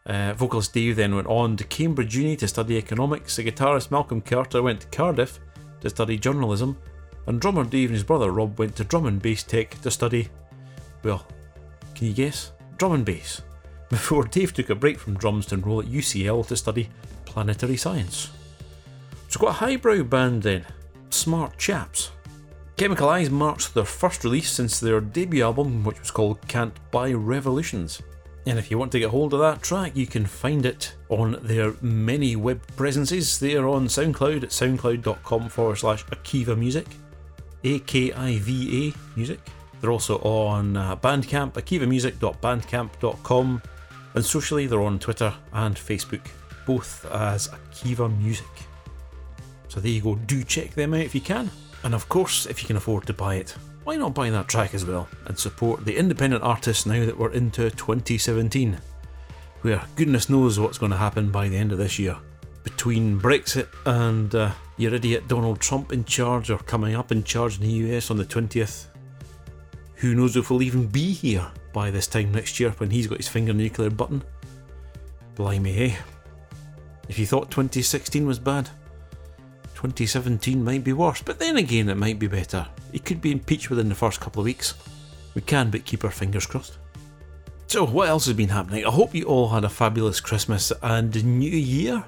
Uh, 0.05 0.33
vocalist 0.33 0.73
Dave 0.73 0.95
then 0.95 1.15
went 1.15 1.27
on 1.27 1.57
to 1.57 1.63
Cambridge 1.65 2.15
Uni 2.15 2.35
to 2.37 2.47
study 2.47 2.77
economics. 2.77 3.35
The 3.35 3.43
guitarist 3.43 3.91
Malcolm 3.91 4.21
Carter 4.21 4.61
went 4.61 4.81
to 4.81 4.87
Cardiff 4.87 5.39
to 5.81 5.89
study 5.89 6.17
journalism. 6.17 6.77
And 7.25 7.41
drummer 7.41 7.65
Dave 7.65 7.89
and 7.89 7.95
his 7.95 8.05
brother 8.05 8.31
Rob 8.31 8.57
went 8.57 8.75
to 8.77 8.85
Drum 8.85 9.05
and 9.05 9.21
Bass 9.21 9.43
Tech 9.43 9.81
to 9.81 9.91
study, 9.91 10.29
well, 11.03 11.27
can 11.93 12.07
you 12.07 12.13
guess? 12.13 12.53
Drum 12.77 12.93
and 12.93 13.05
bass. 13.05 13.41
Before 13.89 14.23
Dave 14.23 14.53
took 14.53 14.69
a 14.69 14.75
break 14.75 14.97
from 14.97 15.17
drums 15.17 15.45
to 15.47 15.55
enrol 15.55 15.81
at 15.81 15.87
UCL 15.87 16.47
to 16.47 16.55
study 16.55 16.89
planetary 17.25 17.77
science. 17.77 18.31
So, 19.29 19.39
got 19.39 19.49
a 19.49 19.53
highbrow 19.53 20.03
band 20.03 20.43
then. 20.43 20.65
Smart 21.09 21.57
chaps. 21.57 22.11
Chemical 22.77 23.09
Eyes 23.09 23.29
marks 23.31 23.69
their 23.69 23.85
first 23.85 24.23
release 24.23 24.51
since 24.51 24.79
their 24.79 25.01
debut 25.01 25.43
album, 25.43 25.83
which 25.83 25.99
was 25.99 26.11
called 26.11 26.47
Can't 26.47 26.75
Buy 26.91 27.11
Revolutions. 27.11 28.03
And 28.45 28.59
if 28.59 28.69
you 28.69 28.77
want 28.77 28.91
to 28.91 28.99
get 28.99 29.09
hold 29.09 29.33
of 29.33 29.39
that 29.39 29.63
track, 29.63 29.95
you 29.95 30.05
can 30.05 30.27
find 30.27 30.63
it 30.63 30.93
on 31.09 31.39
their 31.41 31.73
many 31.81 32.35
web 32.35 32.61
presences. 32.75 33.39
They 33.39 33.55
are 33.55 33.67
on 33.67 33.87
SoundCloud 33.87 34.43
at 34.43 34.49
soundcloud.com 34.49 35.49
forward 35.49 35.77
slash 35.77 36.05
Akiva 36.05 36.55
Music, 36.55 36.85
A 37.63 37.79
K 37.79 38.13
I 38.13 38.37
V 38.37 38.89
A 38.89 38.93
Music. 39.17 39.39
They're 39.81 39.91
also 39.91 40.19
on 40.19 40.77
uh, 40.77 40.95
Bandcamp, 40.97 41.53
akivamusic.bandcamp.com, 41.53 43.61
and 44.13 44.23
socially 44.23 44.67
they're 44.67 44.83
on 44.83 44.99
Twitter 44.99 45.33
and 45.51 45.75
Facebook, 45.75 46.27
both 46.67 47.07
as 47.11 47.47
Akiva 47.47 48.15
Music. 48.19 48.45
So 49.67 49.79
there 49.79 49.91
you 49.91 50.01
go, 50.01 50.13
do 50.13 50.43
check 50.43 50.75
them 50.75 50.93
out 50.93 51.01
if 51.01 51.15
you 51.15 51.21
can. 51.21 51.49
And 51.83 51.93
of 51.93 52.09
course, 52.09 52.45
if 52.45 52.61
you 52.61 52.67
can 52.67 52.77
afford 52.77 53.05
to 53.07 53.13
buy 53.13 53.35
it, 53.35 53.55
why 53.83 53.95
not 53.95 54.13
buy 54.13 54.29
that 54.29 54.49
track 54.49 54.73
as 54.73 54.85
well 54.85 55.07
and 55.25 55.39
support 55.39 55.85
the 55.85 55.95
independent 55.95 56.43
artists 56.43 56.85
now 56.85 57.05
that 57.05 57.17
we're 57.17 57.31
into 57.31 57.69
2017, 57.69 58.77
where 59.61 59.81
goodness 59.95 60.29
knows 60.29 60.59
what's 60.59 60.77
going 60.77 60.91
to 60.91 60.97
happen 60.97 61.31
by 61.31 61.47
the 61.47 61.55
end 61.55 61.71
of 61.71 61.77
this 61.77 61.97
year. 61.97 62.17
Between 62.63 63.19
Brexit 63.19 63.69
and 63.85 64.35
uh, 64.35 64.51
your 64.75 64.93
idiot 64.93 65.29
Donald 65.29 65.61
Trump 65.61 65.93
in 65.93 66.03
charge 66.03 66.49
or 66.49 66.57
coming 66.57 66.95
up 66.95 67.13
in 67.13 67.23
charge 67.23 67.61
in 67.61 67.61
the 67.61 67.95
US 67.95 68.11
on 68.11 68.17
the 68.17 68.25
20th, 68.25 68.87
who 69.95 70.13
knows 70.13 70.35
if 70.35 70.49
we'll 70.49 70.61
even 70.61 70.87
be 70.87 71.13
here 71.13 71.47
by 71.71 71.89
this 71.89 72.07
time 72.07 72.31
next 72.31 72.59
year 72.59 72.71
when 72.71 72.89
he's 72.89 73.07
got 73.07 73.19
his 73.19 73.27
finger 73.27 73.51
on 73.51 73.57
the 73.57 73.63
nuclear 73.63 73.89
button. 73.89 74.21
Blimey, 75.35 75.71
hey. 75.71 75.97
If 77.07 77.17
you 77.17 77.25
thought 77.25 77.51
2016 77.51 78.27
was 78.27 78.37
bad, 78.37 78.69
2017 79.77 80.63
might 80.63 80.83
be 80.83 80.91
worse, 80.91 81.21
but 81.21 81.37
then 81.37 81.57
again, 81.57 81.87
it 81.87 81.97
might 81.97 82.17
be 82.17 82.25
better. 82.25 82.67
He 82.91 82.97
could 82.97 83.21
be 83.21 83.31
impeached 83.31 83.69
within 83.69 83.89
the 83.89 83.93
first 83.93 84.19
couple 84.19 84.39
of 84.39 84.45
weeks. 84.45 84.73
We 85.35 85.41
can 85.41 85.69
but 85.69 85.85
keep 85.85 86.03
our 86.03 86.09
fingers 86.09 86.47
crossed. 86.47 86.79
So, 87.67 87.85
what 87.85 88.09
else 88.09 88.25
has 88.25 88.35
been 88.35 88.49
happening? 88.49 88.87
I 88.87 88.89
hope 88.89 89.13
you 89.13 89.25
all 89.25 89.49
had 89.49 89.65
a 89.65 89.69
fabulous 89.69 90.19
Christmas 90.19 90.73
and 90.81 91.23
New 91.23 91.51
Year. 91.51 92.03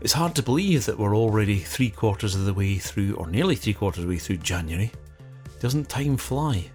It's 0.00 0.14
hard 0.14 0.34
to 0.36 0.42
believe 0.42 0.86
that 0.86 0.98
we're 0.98 1.14
already 1.14 1.58
three 1.58 1.90
quarters 1.90 2.34
of 2.34 2.46
the 2.46 2.54
way 2.54 2.78
through, 2.78 3.14
or 3.16 3.26
nearly 3.26 3.56
three 3.56 3.74
quarters 3.74 3.98
of 3.98 4.08
the 4.08 4.14
way 4.14 4.18
through 4.18 4.38
January. 4.38 4.90
Doesn't 5.58 5.90
time 5.90 6.16
fly? 6.16 6.70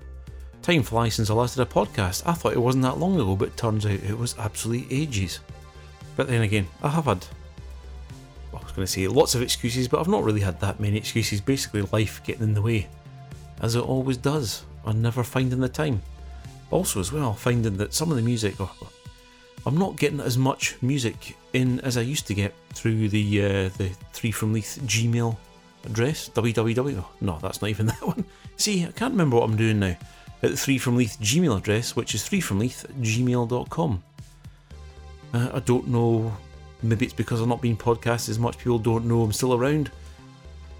Time 0.61 0.83
flies 0.83 1.15
since 1.15 1.31
I 1.31 1.33
last 1.33 1.55
did 1.55 1.63
a 1.63 1.65
podcast. 1.65 2.21
I 2.27 2.33
thought 2.33 2.53
it 2.53 2.61
wasn't 2.61 2.83
that 2.83 2.99
long 2.99 3.15
ago, 3.15 3.35
but 3.35 3.57
turns 3.57 3.87
out 3.87 3.93
it 3.93 4.15
was 4.15 4.37
absolutely 4.37 4.95
ages. 4.95 5.39
But 6.15 6.27
then 6.27 6.43
again, 6.43 6.67
I 6.83 6.89
have 6.89 7.05
had 7.05 7.25
going 8.75 8.85
to 8.85 8.91
say 8.91 9.07
lots 9.07 9.35
of 9.35 9.41
excuses, 9.41 9.87
but 9.87 9.99
I've 9.99 10.07
not 10.07 10.23
really 10.23 10.41
had 10.41 10.59
that 10.59 10.79
many 10.79 10.97
excuses. 10.97 11.41
Basically, 11.41 11.81
life 11.93 12.21
getting 12.23 12.43
in 12.43 12.53
the 12.53 12.61
way, 12.61 12.87
as 13.61 13.75
it 13.75 13.83
always 13.83 14.17
does, 14.17 14.63
and 14.85 15.01
never 15.01 15.23
finding 15.23 15.59
the 15.59 15.69
time. 15.69 16.01
Also, 16.71 16.99
as 16.99 17.11
well, 17.11 17.33
finding 17.33 17.77
that 17.77 17.93
some 17.93 18.09
of 18.11 18.17
the 18.17 18.23
music, 18.23 18.55
oh, 18.59 18.71
I'm 19.65 19.77
not 19.77 19.97
getting 19.97 20.19
as 20.19 20.37
much 20.37 20.75
music 20.81 21.35
in 21.53 21.79
as 21.81 21.97
I 21.97 22.01
used 22.01 22.27
to 22.27 22.33
get 22.33 22.53
through 22.73 23.09
the 23.09 23.45
uh, 23.45 23.69
the 23.77 23.89
three 24.13 24.31
from 24.31 24.53
Leith 24.53 24.79
Gmail 24.85 25.35
address. 25.85 26.29
www. 26.29 27.05
No, 27.21 27.39
that's 27.41 27.61
not 27.61 27.69
even 27.69 27.85
that 27.87 28.05
one. 28.05 28.25
See, 28.57 28.83
I 28.83 28.91
can't 28.91 29.11
remember 29.11 29.37
what 29.37 29.49
I'm 29.49 29.57
doing 29.57 29.79
now. 29.79 29.95
At 30.43 30.51
the 30.51 30.57
three 30.57 30.77
from 30.77 30.97
Leith 30.97 31.17
Gmail 31.19 31.57
address, 31.57 31.95
which 31.95 32.13
is 32.13 32.23
three 32.23 32.41
from 32.41 32.59
Leith 32.59 32.85
gmail.com. 33.01 34.03
Uh, 35.33 35.49
I 35.53 35.59
don't 35.59 35.87
know 35.87 36.35
Maybe 36.81 37.05
it's 37.05 37.13
because 37.13 37.41
I'm 37.41 37.49
not 37.49 37.61
being 37.61 37.77
podcasted 37.77 38.29
as 38.29 38.39
much, 38.39 38.57
people 38.57 38.79
don't 38.79 39.05
know 39.05 39.23
I'm 39.23 39.31
still 39.31 39.53
around. 39.53 39.91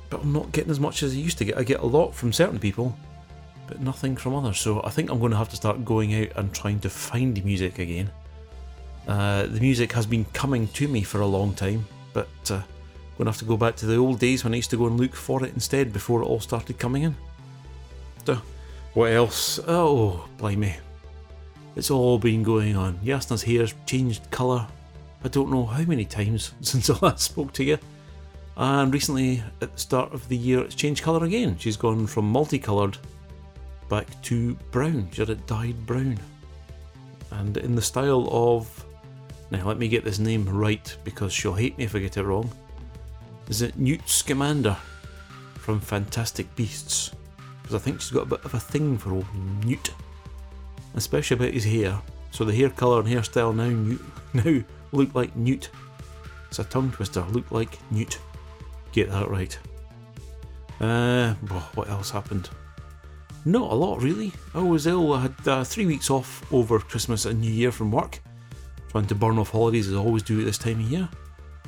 But 0.09 0.21
I'm 0.21 0.33
not 0.33 0.51
getting 0.51 0.71
as 0.71 0.79
much 0.79 1.03
as 1.03 1.13
I 1.13 1.17
used 1.17 1.37
to 1.39 1.45
get. 1.45 1.57
I 1.57 1.63
get 1.63 1.79
a 1.79 1.85
lot 1.85 2.13
from 2.13 2.31
certain 2.31 2.59
people, 2.59 2.95
but 3.67 3.81
nothing 3.81 4.15
from 4.15 4.35
others. 4.35 4.59
So 4.59 4.81
I 4.83 4.89
think 4.89 5.09
I'm 5.09 5.19
going 5.19 5.31
to 5.31 5.37
have 5.37 5.49
to 5.49 5.55
start 5.55 5.83
going 5.83 6.13
out 6.13 6.29
and 6.35 6.53
trying 6.53 6.79
to 6.81 6.89
find 6.89 7.35
the 7.35 7.41
music 7.41 7.79
again. 7.79 8.11
Uh, 9.07 9.47
the 9.47 9.59
music 9.59 9.91
has 9.93 10.05
been 10.05 10.25
coming 10.25 10.67
to 10.69 10.87
me 10.87 11.03
for 11.03 11.21
a 11.21 11.25
long 11.25 11.53
time, 11.53 11.85
but 12.13 12.27
uh, 12.49 12.55
I'm 12.55 13.17
going 13.17 13.25
to 13.25 13.31
have 13.31 13.39
to 13.39 13.45
go 13.45 13.57
back 13.57 13.75
to 13.77 13.85
the 13.85 13.97
old 13.97 14.19
days 14.19 14.43
when 14.43 14.53
I 14.53 14.57
used 14.57 14.71
to 14.71 14.77
go 14.77 14.87
and 14.87 14.99
look 14.99 15.15
for 15.15 15.43
it 15.45 15.53
instead 15.53 15.93
before 15.93 16.21
it 16.21 16.25
all 16.25 16.39
started 16.39 16.79
coming 16.79 17.03
in. 17.03 17.15
So, 18.25 18.41
what 18.93 19.11
else? 19.11 19.59
Oh, 19.67 20.27
blimey. 20.37 20.75
It's 21.75 21.91
all 21.91 22.17
been 22.17 22.41
going 22.41 22.75
on. 22.75 22.97
Yasna's 23.03 23.43
hair's 23.43 23.73
changed 23.85 24.29
colour 24.31 24.67
I 25.25 25.27
don't 25.27 25.49
know 25.49 25.65
how 25.65 25.81
many 25.81 26.05
times 26.05 26.53
since 26.61 26.89
I 26.89 26.97
last 27.01 27.23
spoke 27.23 27.51
to 27.53 27.63
you. 27.63 27.79
And 28.57 28.93
recently, 28.93 29.43
at 29.59 29.73
the 29.73 29.79
start 29.79 30.13
of 30.13 30.29
the 30.29 30.37
year, 30.37 30.61
it's 30.61 30.75
changed 30.75 31.03
colour 31.03 31.25
again. 31.25 31.57
She's 31.57 31.75
gone 31.75 32.05
from 32.05 32.29
multicoloured 32.29 32.97
back 33.89 34.07
to 34.21 34.53
brown. 34.69 35.09
She 35.11 35.21
had 35.21 35.31
it 35.31 35.45
dyed 35.47 35.83
brown. 35.87 36.19
And 37.31 37.57
in 37.57 37.75
the 37.75 37.81
style 37.81 38.29
of. 38.31 38.85
Now, 39.51 39.67
let 39.67 39.77
me 39.77 39.87
get 39.87 40.03
this 40.03 40.19
name 40.19 40.47
right 40.47 40.95
because 41.03 41.33
she'll 41.33 41.53
hate 41.53 41.77
me 41.77 41.83
if 41.83 41.95
I 41.95 41.99
get 41.99 42.17
it 42.17 42.23
wrong. 42.23 42.49
Is 43.49 43.61
it 43.61 43.77
Newt 43.77 44.07
Scamander 44.07 44.77
from 45.55 45.79
Fantastic 45.79 46.55
Beasts? 46.55 47.11
Because 47.61 47.75
I 47.75 47.79
think 47.79 47.99
she's 47.99 48.11
got 48.11 48.23
a 48.23 48.29
bit 48.29 48.45
of 48.45 48.53
a 48.53 48.59
thing 48.59 48.97
for 48.97 49.11
old 49.11 49.25
Newt. 49.63 49.91
Especially 50.93 51.35
about 51.35 51.53
his 51.53 51.65
hair. 51.65 51.99
So 52.31 52.43
the 52.43 52.55
hair 52.55 52.69
colour 52.69 52.99
and 52.99 53.07
hairstyle 53.09 53.55
now, 53.55 53.69
Newt, 53.69 54.01
now 54.33 54.63
look 54.95 55.13
like 55.13 55.35
Newt. 55.35 55.69
It's 56.47 56.59
a 56.59 56.63
tongue 56.63 56.91
twister, 56.91 57.21
look 57.31 57.51
like 57.51 57.77
Newt. 57.91 58.19
Get 58.91 59.11
that 59.11 59.29
right. 59.29 59.57
Uh, 60.79 61.33
what 61.73 61.89
else 61.89 62.09
happened? 62.09 62.49
Not 63.45 63.71
a 63.71 63.75
lot, 63.75 64.01
really. 64.01 64.33
I 64.53 64.61
was 64.61 64.87
ill. 64.87 65.13
I 65.13 65.21
had 65.21 65.47
uh, 65.47 65.63
three 65.63 65.85
weeks 65.85 66.09
off 66.09 66.51
over 66.51 66.79
Christmas 66.79 67.25
and 67.25 67.39
New 67.39 67.51
Year 67.51 67.71
from 67.71 67.91
work. 67.91 68.19
Trying 68.89 69.07
to 69.07 69.15
burn 69.15 69.37
off 69.37 69.51
holidays 69.51 69.87
as 69.87 69.93
I 69.93 69.97
always 69.97 70.23
do 70.23 70.39
at 70.39 70.45
this 70.45 70.57
time 70.57 70.79
of 70.79 70.89
year. 70.89 71.07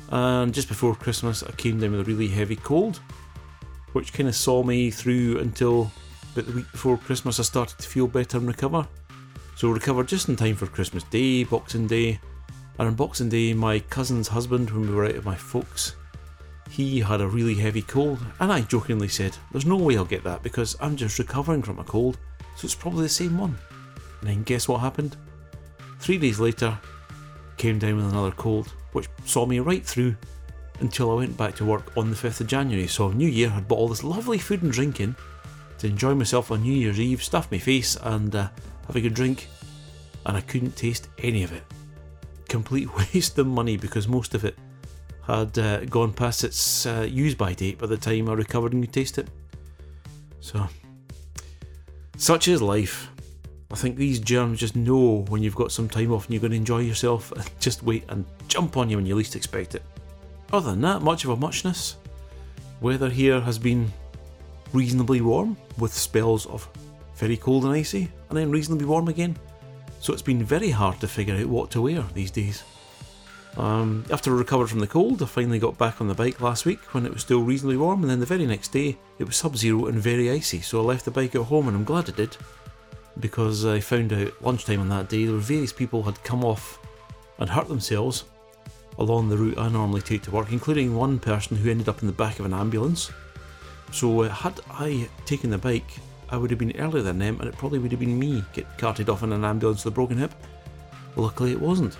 And 0.09 0.53
just 0.53 0.67
before 0.67 0.95
Christmas, 0.95 1.43
I 1.43 1.51
came 1.51 1.79
down 1.79 1.91
with 1.91 2.01
a 2.01 2.03
really 2.05 2.27
heavy 2.27 2.55
cold, 2.55 2.99
which 3.93 4.13
kind 4.13 4.29
of 4.29 4.35
saw 4.35 4.63
me 4.63 4.89
through 4.89 5.39
until 5.39 5.91
about 6.33 6.47
the 6.47 6.53
week 6.53 6.71
before 6.71 6.97
Christmas 6.97 7.39
I 7.39 7.43
started 7.43 7.77
to 7.79 7.87
feel 7.87 8.07
better 8.07 8.37
and 8.37 8.47
recover. 8.47 8.87
So 9.55 9.69
recovered 9.69 10.07
just 10.07 10.29
in 10.29 10.35
time 10.35 10.55
for 10.55 10.67
Christmas 10.67 11.03
Day, 11.03 11.43
Boxing 11.43 11.87
Day, 11.87 12.19
and 12.79 12.87
on 12.87 12.93
Boxing 12.93 13.29
Day, 13.29 13.53
my 13.53 13.79
cousin's 13.79 14.27
husband, 14.27 14.69
when 14.69 14.81
we 14.81 14.93
were 14.93 15.05
out 15.05 15.15
at 15.15 15.25
my 15.25 15.35
folks, 15.35 15.95
he 16.69 16.99
had 16.99 17.21
a 17.21 17.27
really 17.27 17.55
heavy 17.55 17.81
cold, 17.81 18.19
and 18.39 18.51
I 18.51 18.61
jokingly 18.61 19.07
said, 19.07 19.35
There's 19.51 19.65
no 19.65 19.77
way 19.77 19.97
I'll 19.97 20.05
get 20.05 20.23
that 20.25 20.43
because 20.43 20.77
I'm 20.79 20.95
just 20.95 21.17
recovering 21.17 21.63
from 21.63 21.79
a 21.79 21.83
cold, 21.83 22.19
so 22.55 22.65
it's 22.65 22.75
probably 22.75 23.03
the 23.03 23.09
same 23.09 23.37
one. 23.37 23.57
And 24.21 24.29
then 24.29 24.43
guess 24.43 24.67
what 24.67 24.81
happened? 24.81 25.17
Three 25.99 26.19
days 26.19 26.39
later, 26.39 26.77
came 27.57 27.79
down 27.79 27.95
with 27.95 28.11
another 28.11 28.31
cold, 28.31 28.73
which 28.91 29.09
saw 29.25 29.47
me 29.47 29.59
right 29.59 29.83
through 29.83 30.15
until 30.79 31.11
I 31.11 31.15
went 31.15 31.35
back 31.35 31.55
to 31.55 31.65
work 31.65 31.97
on 31.97 32.11
the 32.11 32.15
5th 32.15 32.41
of 32.41 32.47
January. 32.47 32.85
So, 32.85 33.09
New 33.09 33.27
Year, 33.27 33.49
had 33.49 33.67
bought 33.67 33.79
all 33.79 33.87
this 33.87 34.03
lovely 34.03 34.37
food 34.37 34.61
and 34.61 34.71
drink 34.71 34.99
in 34.99 35.15
to 35.79 35.87
enjoy 35.87 36.13
myself 36.13 36.51
on 36.51 36.61
New 36.61 36.73
Year's 36.73 36.99
Eve, 36.99 37.23
stuff 37.23 37.51
my 37.51 37.57
face, 37.57 37.95
and 38.03 38.35
uh, 38.35 38.49
have 38.85 38.95
a 38.95 39.01
good 39.01 39.15
drink, 39.15 39.47
and 40.27 40.37
I 40.37 40.41
couldn't 40.41 40.75
taste 40.75 41.07
any 41.17 41.41
of 41.41 41.51
it 41.51 41.63
complete 42.47 42.93
waste 43.13 43.38
of 43.38 43.47
money 43.47 43.77
because 43.77 44.07
most 44.07 44.33
of 44.33 44.45
it 44.45 44.57
had 45.27 45.57
uh, 45.60 45.83
gone 45.86 46.13
past 46.13 46.43
its 46.43 46.86
uh, 46.86 47.05
use 47.10 47.36
by 47.36 47.53
date 47.53 47.77
by 47.77 47.88
the 47.88 47.97
time 47.97 48.29
I 48.29 48.33
recovered 48.33 48.73
and 48.73 48.83
could 48.83 48.93
taste 48.93 49.17
it. 49.17 49.27
So, 50.39 50.67
such 52.15 52.47
is 52.47 52.62
life. 52.62 53.10
I 53.69 53.75
think 53.75 53.97
these 53.97 54.19
germs 54.19 54.60
just 54.60 54.77
know 54.77 55.25
when 55.27 55.43
you've 55.43 55.55
got 55.55 55.73
some 55.73 55.89
time 55.89 56.13
off 56.13 56.25
and 56.25 56.33
you're 56.33 56.41
going 56.41 56.51
to 56.51 56.57
enjoy 56.57 56.79
yourself 56.79 57.31
and 57.36 57.49
just 57.60 57.83
wait 57.83 58.05
and 58.10 58.25
jump 58.47 58.77
on 58.77 58.89
you 58.89 58.97
when 58.97 59.05
you 59.05 59.15
least 59.15 59.36
expect 59.36 59.75
it. 59.75 59.83
Other 60.53 60.71
than 60.71 60.81
that, 60.81 61.01
much 61.01 61.25
of 61.25 61.31
a 61.31 61.36
muchness. 61.36 61.97
Weather 62.79 63.10
here 63.10 63.41
has 63.41 63.60
been 63.60 63.91
reasonably 64.71 65.19
warm 65.19 65.57
with 65.77 65.93
spells 65.93 66.45
of 66.45 66.69
very 67.15 67.36
cold 67.36 67.65
and 67.65 67.73
icy 67.73 68.10
and 68.29 68.38
then 68.38 68.51
reasonably 68.51 68.86
warm 68.86 69.07
again. 69.07 69.36
So 69.99 70.13
it's 70.13 70.21
been 70.21 70.43
very 70.43 70.69
hard 70.69 70.99
to 71.01 71.07
figure 71.07 71.36
out 71.36 71.47
what 71.47 71.71
to 71.71 71.81
wear 71.81 72.03
these 72.13 72.31
days. 72.31 72.63
Um, 73.57 74.05
after 74.12 74.33
I 74.33 74.38
recovered 74.38 74.67
from 74.67 74.79
the 74.79 74.88
cold, 74.88 75.21
I 75.23 75.25
finally 75.25 75.57
got 75.57 75.77
back 75.79 75.99
on 75.99 76.07
the 76.07 76.13
bike 76.13 76.39
last 76.39 76.65
week 76.65 76.79
when 76.93 77.05
it 77.05 77.13
was 77.13 77.23
still 77.23 77.41
reasonably 77.41 77.77
warm, 77.77 78.01
and 78.01 78.10
then 78.10 78.19
the 78.19 78.25
very 78.25 78.45
next 78.45 78.67
day 78.69 78.97
it 79.17 79.23
was 79.23 79.36
sub 79.36 79.57
zero 79.57 79.88
and 79.88 79.97
very 79.99 80.29
icy, 80.29 80.62
so 80.62 80.79
I 80.79 80.83
left 80.83 81.05
the 81.05 81.12
bike 81.12 81.33
at 81.33 81.41
home, 81.41 81.67
and 81.67 81.75
I'm 81.75 81.83
glad 81.83 82.07
I 82.07 82.13
did 82.13 82.38
because 83.19 83.65
I 83.65 83.79
found 83.79 84.13
out 84.13 84.41
lunchtime 84.43 84.79
on 84.79 84.89
that 84.89 85.10
day 85.10 85.25
there 85.25 85.33
were 85.33 85.39
various 85.39 85.73
people 85.73 86.03
had 86.03 86.23
come 86.23 86.43
off 86.43 86.79
and 87.39 87.49
hurt 87.49 87.67
themselves 87.67 88.25
along 88.99 89.29
the 89.29 89.38
route 89.38 89.57
I 89.57 89.69
normally 89.69 90.01
take 90.01 90.23
to 90.23 90.31
work, 90.31 90.51
including 90.51 90.95
one 90.95 91.19
person 91.19 91.57
who 91.57 91.69
ended 91.69 91.89
up 91.89 92.01
in 92.01 92.07
the 92.07 92.13
back 92.13 92.39
of 92.39 92.45
an 92.45 92.53
ambulance. 92.53 93.12
So, 93.91 94.21
uh, 94.21 94.29
had 94.29 94.60
I 94.69 95.07
taken 95.25 95.49
the 95.49 95.57
bike, 95.57 95.89
I 96.29 96.37
would 96.37 96.49
have 96.49 96.59
been 96.59 96.77
earlier 96.79 97.03
than 97.03 97.19
them, 97.19 97.39
and 97.39 97.47
it 97.47 97.57
probably 97.57 97.79
would 97.79 97.91
have 97.91 97.99
been 97.99 98.19
me 98.19 98.43
get 98.53 98.77
carted 98.77 99.09
off 99.09 99.23
in 99.23 99.31
an 99.31 99.45
ambulance 99.45 99.85
with 99.85 99.93
a 99.93 99.95
broken 99.95 100.17
hip. 100.17 100.33
Luckily, 101.15 101.51
it 101.51 101.61
wasn't. 101.61 101.97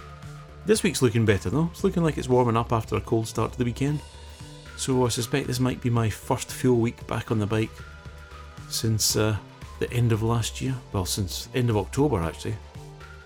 This 0.66 0.84
week's 0.84 1.02
looking 1.02 1.26
better 1.26 1.50
though. 1.50 1.70
It's 1.72 1.84
looking 1.84 2.04
like 2.04 2.18
it's 2.18 2.28
warming 2.28 2.58
up 2.58 2.74
after 2.74 2.98
a 2.98 3.02
cold 3.02 3.28
start 3.28 3.54
to 3.54 3.58
the 3.58 3.64
weekend. 3.64 4.02
So 4.76 5.06
I 5.06 5.10
suspect 5.10 5.48
this 5.48 5.60
might 5.60 5.82
be 5.82 5.90
my 5.90 6.10
first 6.10 6.52
full 6.52 6.76
week 6.76 7.08
back 7.08 7.32
on 7.32 7.40
the 7.40 7.48
bike 7.48 7.72
since 8.70 9.16
uh, 9.16 9.38
the 9.80 9.92
end 9.94 10.12
of 10.12 10.24
last 10.24 10.62
year. 10.62 10.76
Well, 10.92 11.06
since 11.06 11.48
end 11.56 11.70
of 11.70 11.78
October 11.78 12.22
actually. 12.22 12.56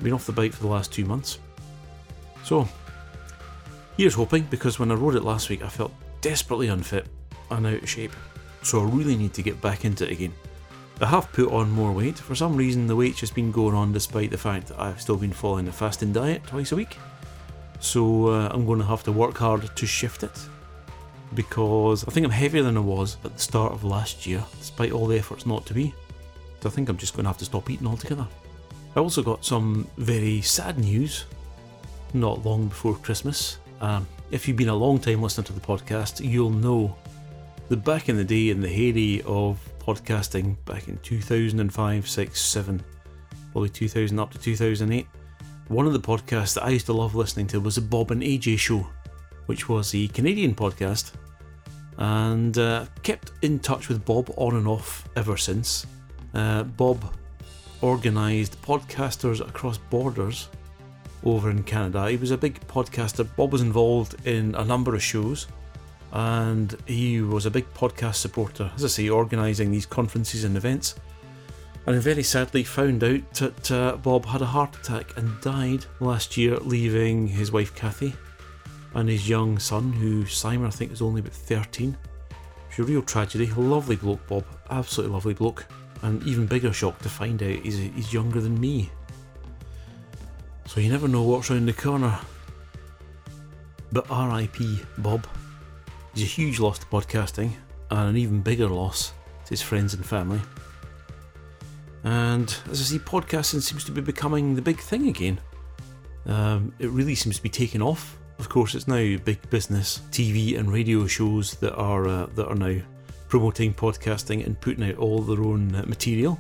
Been 0.02 0.14
off 0.14 0.26
the 0.26 0.32
bike 0.32 0.54
for 0.54 0.62
the 0.62 0.70
last 0.70 0.94
two 0.94 1.06
months. 1.06 1.40
So, 2.44 2.68
here's 3.98 4.14
hoping 4.14 4.44
because 4.44 4.80
when 4.80 4.92
I 4.92 4.96
rode 4.96 5.16
it 5.16 5.24
last 5.24 5.50
week, 5.50 5.64
I 5.64 5.70
felt 5.70 5.94
desperately 6.22 6.68
unfit 6.68 7.08
and 7.50 7.68
out 7.68 7.84
of 7.84 7.90
shape. 7.90 8.14
So 8.64 8.82
I 8.82 8.90
really 8.90 9.16
need 9.16 9.34
to 9.34 9.42
get 9.42 9.62
back 9.62 9.84
into 9.84 10.06
it 10.06 10.12
again. 10.12 10.34
I 11.02 11.08
have 11.08 11.32
put 11.32 11.52
on 11.52 11.72
more 11.72 11.92
weight. 11.92 12.20
For 12.20 12.36
some 12.36 12.56
reason, 12.56 12.86
the 12.86 12.96
weight's 12.96 13.20
just 13.20 13.34
been 13.34 13.52
going 13.52 13.74
on 13.74 13.92
despite 13.92 14.30
the 14.30 14.38
fact 14.38 14.68
that 14.68 14.80
I've 14.80 15.02
still 15.02 15.18
been 15.18 15.34
following 15.34 15.68
a 15.68 15.72
fasting 15.72 16.14
diet 16.14 16.44
twice 16.46 16.72
a 16.72 16.76
week. 16.76 16.96
So 17.80 18.28
uh, 18.28 18.50
I'm 18.52 18.68
going 18.68 18.78
to 18.78 18.86
have 18.86 19.02
to 19.04 19.12
work 19.12 19.36
hard 19.36 19.76
to 19.76 19.86
shift 19.88 20.22
it 20.22 20.40
because 21.34 22.08
I 22.08 22.12
think 22.12 22.26
I'm 22.26 22.32
heavier 22.32 22.62
than 22.62 22.78
I 22.78 22.82
was 22.82 23.18
at 23.26 23.34
the 23.34 23.42
start 23.42 23.74
of 23.74 23.84
last 23.84 24.28
year, 24.28 24.44
despite 24.60 24.92
all 24.92 25.08
the 25.08 25.18
efforts 25.18 25.48
not 25.48 25.66
to 25.66 25.74
be. 25.74 25.92
So 26.62 26.70
I 26.70 26.72
think 26.72 26.88
I'm 26.88 26.98
just 26.98 27.16
going 27.16 27.24
to 27.24 27.30
have 27.30 27.40
to 27.40 27.46
stop 27.46 27.72
eating 27.72 27.88
altogether. 27.88 28.28
I 28.96 29.00
also 29.00 29.24
got 29.24 29.44
some 29.44 29.88
very 29.98 30.42
sad 30.42 30.78
news 30.78 31.26
not 32.14 32.46
long 32.46 32.68
before 32.68 32.94
Christmas. 32.96 33.58
Um, 33.80 34.08
if 34.30 34.48
you've 34.48 34.58
been 34.58 34.70
a 34.70 34.76
long 34.76 35.00
time 35.00 35.24
listener 35.24 35.46
to 35.46 35.54
the 35.54 35.62
podcast, 35.62 36.24
you'll 36.24 36.52
know 36.52 36.96
that 37.70 37.84
back 37.84 38.08
in 38.08 38.18
the 38.18 38.24
day, 38.24 38.50
in 38.50 38.62
the 38.62 38.70
heyday 38.70 39.24
of 39.26 39.58
podcasting, 39.82 40.64
back 40.66 40.88
in 40.88 40.98
2005, 41.00 42.08
6, 42.08 42.42
7, 42.42 42.84
probably 43.52 43.70
2000 43.70 44.20
up 44.20 44.32
to 44.32 44.38
2008, 44.38 45.08
one 45.68 45.88
of 45.88 45.94
the 45.94 46.00
podcasts 46.00 46.54
that 46.56 46.64
I 46.64 46.70
used 46.70 46.86
to 46.86 46.94
love 46.94 47.16
listening 47.16 47.48
to 47.48 47.60
was 47.60 47.76
the 47.76 47.82
Bob 47.82 48.12
and 48.12 48.22
AJ 48.22 48.60
Show, 48.60 48.88
which 49.48 49.68
was 49.68 49.96
a 49.96 50.08
Canadian 50.10 50.54
podcast, 50.54 51.14
and 51.98 52.58
uh, 52.58 52.86
kept 53.04 53.32
in 53.42 53.60
touch 53.60 53.90
with 53.90 54.06
Bob 54.06 54.32
on 54.38 54.56
and 54.56 54.68
off 54.68 55.08
ever 55.16 55.38
since. 55.38 55.86
Uh, 56.34 56.64
Bob 56.64 57.14
organised 57.84 58.62
podcasters 58.62 59.46
across 59.46 59.78
borders 59.78 60.50
over 61.24 61.50
in 61.50 61.64
Canada. 61.64 62.10
He 62.10 62.18
was 62.18 62.32
a 62.32 62.38
big 62.38 62.60
podcaster. 62.68 63.28
Bob 63.36 63.52
was 63.52 63.62
involved 63.62 64.28
in 64.28 64.56
a 64.56 64.64
number 64.64 64.96
of 64.96 65.04
shows 65.04 65.48
and 66.12 66.76
he 66.86 67.22
was 67.22 67.46
a 67.46 67.52
big 67.52 67.72
podcast 67.74 68.16
supporter, 68.16 68.72
as 68.76 68.84
I 68.84 68.88
say, 68.88 69.10
organising 69.10 69.72
these 69.72 69.86
conferences 69.86 70.44
and 70.44 70.58
events. 70.58 70.96
And 71.86 71.96
I 71.96 72.00
very 72.00 72.24
sadly 72.24 72.64
found 72.64 73.04
out 73.04 73.34
that 73.36 73.72
uh, 73.72 73.96
Bob 73.98 74.26
had 74.26 74.42
a 74.42 74.46
heart 74.46 74.76
attack 74.76 75.18
and 75.18 75.40
died 75.42 75.86
last 76.00 76.38
year, 76.38 76.58
leaving 76.58 77.28
his 77.28 77.52
wife 77.52 77.74
Kathy 77.76 78.14
and 78.94 79.10
his 79.10 79.28
young 79.28 79.58
son, 79.58 79.94
who 79.94 80.26
Simon 80.26 80.68
I 80.68 80.70
think 80.70 80.92
was 80.92 81.02
only 81.02 81.22
about 81.22 81.34
13. 81.34 81.98
It's 82.70 82.80
a 82.80 82.84
real 82.84 83.02
tragedy. 83.02 83.48
Lovely 83.48 83.96
bloke, 83.96 84.26
Bob. 84.28 84.46
Absolutely 84.70 85.14
lovely 85.14 85.34
bloke. 85.34 85.66
And 86.04 86.22
even 86.24 86.46
bigger 86.46 86.74
shock 86.74 87.00
to 87.00 87.10
find 87.10 87.42
out 87.42 87.50
he's, 87.50 87.78
he's 87.78 88.14
younger 88.14 88.42
than 88.42 88.60
me. 88.60 88.90
So 90.68 90.80
you 90.80 90.90
never 90.90 91.08
know 91.08 91.24
what's 91.24 91.50
round 91.50 91.68
the 91.68 91.74
corner. 91.74 92.18
But 93.92 94.10
RIP, 94.10 94.86
Bob. 95.00 95.28
He's 96.14 96.24
a 96.24 96.26
huge 96.26 96.60
loss 96.60 96.80
to 96.80 96.86
podcasting, 96.88 97.52
and 97.90 98.10
an 98.10 98.18
even 98.18 98.42
bigger 98.42 98.68
loss 98.68 99.14
to 99.46 99.50
his 99.50 99.62
friends 99.62 99.94
and 99.94 100.06
family. 100.06 100.42
And 102.04 102.54
as 102.70 102.82
I 102.82 102.84
see, 102.84 103.00
podcasting 103.00 103.62
seems 103.62 103.84
to 103.86 103.92
be 103.92 104.02
becoming 104.02 104.56
the 104.56 104.62
big 104.62 104.80
thing 104.80 105.08
again. 105.08 105.40
Um, 106.26 106.74
it 106.80 106.90
really 106.90 107.16
seems 107.16 107.38
to 107.38 107.44
be 107.44 107.50
taking 107.50 107.82
off. 107.82 108.18
Of 108.40 108.50
course, 108.50 108.76
it's 108.76 108.88
now 108.88 109.18
big 109.24 109.50
business, 109.50 110.02
TV 110.12 110.58
and 110.58 110.72
radio 110.72 111.08
shows 111.08 111.54
that 111.56 111.76
are 111.76 112.08
uh, 112.08 112.26
that 112.36 112.48
are 112.48 112.56
now 112.56 112.82
promoting 113.30 113.74
podcasting 113.74 114.46
and 114.46 114.60
putting 114.60 114.84
out 114.84 114.98
all 114.98 115.22
their 115.22 115.42
own 115.42 115.74
uh, 115.76 115.84
material. 115.88 116.40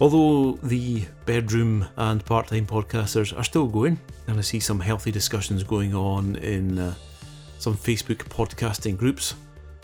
Although 0.00 0.58
the 0.62 1.06
bedroom 1.24 1.86
and 1.96 2.22
part-time 2.22 2.66
podcasters 2.66 3.36
are 3.36 3.44
still 3.44 3.66
going, 3.66 3.98
and 4.26 4.36
I 4.36 4.42
see 4.42 4.60
some 4.60 4.80
healthy 4.80 5.10
discussions 5.10 5.62
going 5.62 5.94
on 5.94 6.36
in 6.36 6.78
uh, 6.78 6.94
some 7.58 7.74
Facebook 7.74 8.18
podcasting 8.28 8.96
groups. 8.96 9.34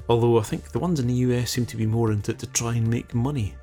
Although 0.08 0.38
I 0.38 0.42
think 0.42 0.70
the 0.70 0.78
ones 0.78 1.00
in 1.00 1.06
the 1.06 1.14
US 1.14 1.50
seem 1.50 1.66
to 1.66 1.76
be 1.76 1.86
more 1.86 2.12
into 2.12 2.32
it 2.32 2.38
to 2.40 2.46
try 2.48 2.74
and 2.74 2.86
make 2.88 3.14
money. 3.14 3.54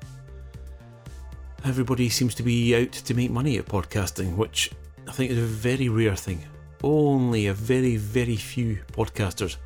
Everybody 1.64 2.08
seems 2.08 2.34
to 2.36 2.42
be 2.42 2.74
out 2.74 2.92
to 2.92 3.14
make 3.14 3.30
money 3.30 3.58
at 3.58 3.66
podcasting, 3.66 4.36
which 4.36 4.70
I 5.06 5.12
think 5.12 5.30
is 5.30 5.38
a 5.38 5.42
very 5.42 5.88
rare 5.88 6.16
thing. 6.16 6.42
Only 6.82 7.48
a 7.48 7.54
very, 7.54 7.96
very 7.96 8.36
few 8.36 8.78
podcasters 8.92 9.56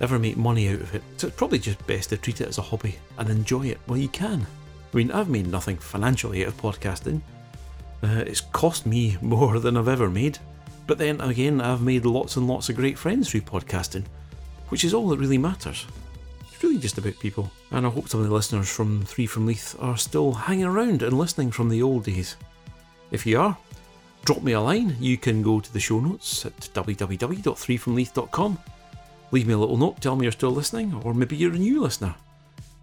ever 0.00 0.18
make 0.18 0.36
money 0.36 0.68
out 0.68 0.80
of 0.80 0.94
it. 0.94 1.02
So 1.16 1.28
it's 1.28 1.36
probably 1.36 1.58
just 1.58 1.84
best 1.86 2.10
to 2.10 2.16
treat 2.16 2.40
it 2.40 2.48
as 2.48 2.58
a 2.58 2.62
hobby 2.62 2.96
and 3.18 3.28
enjoy 3.28 3.66
it 3.66 3.78
while 3.86 3.98
you 3.98 4.08
can. 4.08 4.46
I 4.92 4.96
mean, 4.96 5.10
I've 5.10 5.28
made 5.28 5.46
nothing 5.46 5.76
financially 5.76 6.42
out 6.44 6.48
of 6.48 6.56
podcasting. 6.56 7.20
Uh, 8.02 8.24
it's 8.26 8.40
cost 8.40 8.86
me 8.86 9.16
more 9.22 9.58
than 9.58 9.76
I've 9.76 9.88
ever 9.88 10.08
made. 10.08 10.38
But 10.88 10.96
then 10.96 11.20
again, 11.20 11.60
I've 11.60 11.82
made 11.82 12.06
lots 12.06 12.36
and 12.36 12.48
lots 12.48 12.70
of 12.70 12.76
great 12.76 12.98
friends 12.98 13.30
through 13.30 13.42
podcasting, 13.42 14.04
which 14.70 14.84
is 14.84 14.94
all 14.94 15.06
that 15.10 15.18
really 15.18 15.36
matters. 15.36 15.86
It's 16.50 16.62
really 16.62 16.78
just 16.78 16.96
about 16.96 17.20
people. 17.20 17.52
And 17.70 17.86
I 17.86 17.90
hope 17.90 18.08
some 18.08 18.20
of 18.20 18.26
the 18.26 18.32
listeners 18.32 18.70
from 18.70 19.04
Three 19.04 19.26
from 19.26 19.46
Leith 19.46 19.76
are 19.78 19.98
still 19.98 20.32
hanging 20.32 20.64
around 20.64 21.02
and 21.02 21.16
listening 21.16 21.50
from 21.50 21.68
the 21.68 21.82
old 21.82 22.04
days. 22.04 22.36
If 23.10 23.26
you 23.26 23.38
are, 23.38 23.56
drop 24.24 24.42
me 24.42 24.52
a 24.52 24.60
line. 24.60 24.96
You 24.98 25.18
can 25.18 25.42
go 25.42 25.60
to 25.60 25.72
the 25.72 25.78
show 25.78 26.00
notes 26.00 26.46
at 26.46 26.56
www.threefromleith.com. 26.56 28.58
Leave 29.30 29.46
me 29.46 29.52
a 29.52 29.58
little 29.58 29.76
note, 29.76 30.00
tell 30.00 30.16
me 30.16 30.24
you're 30.24 30.32
still 30.32 30.52
listening, 30.52 30.94
or 31.04 31.12
maybe 31.12 31.36
you're 31.36 31.52
a 31.52 31.58
new 31.58 31.82
listener. 31.82 32.14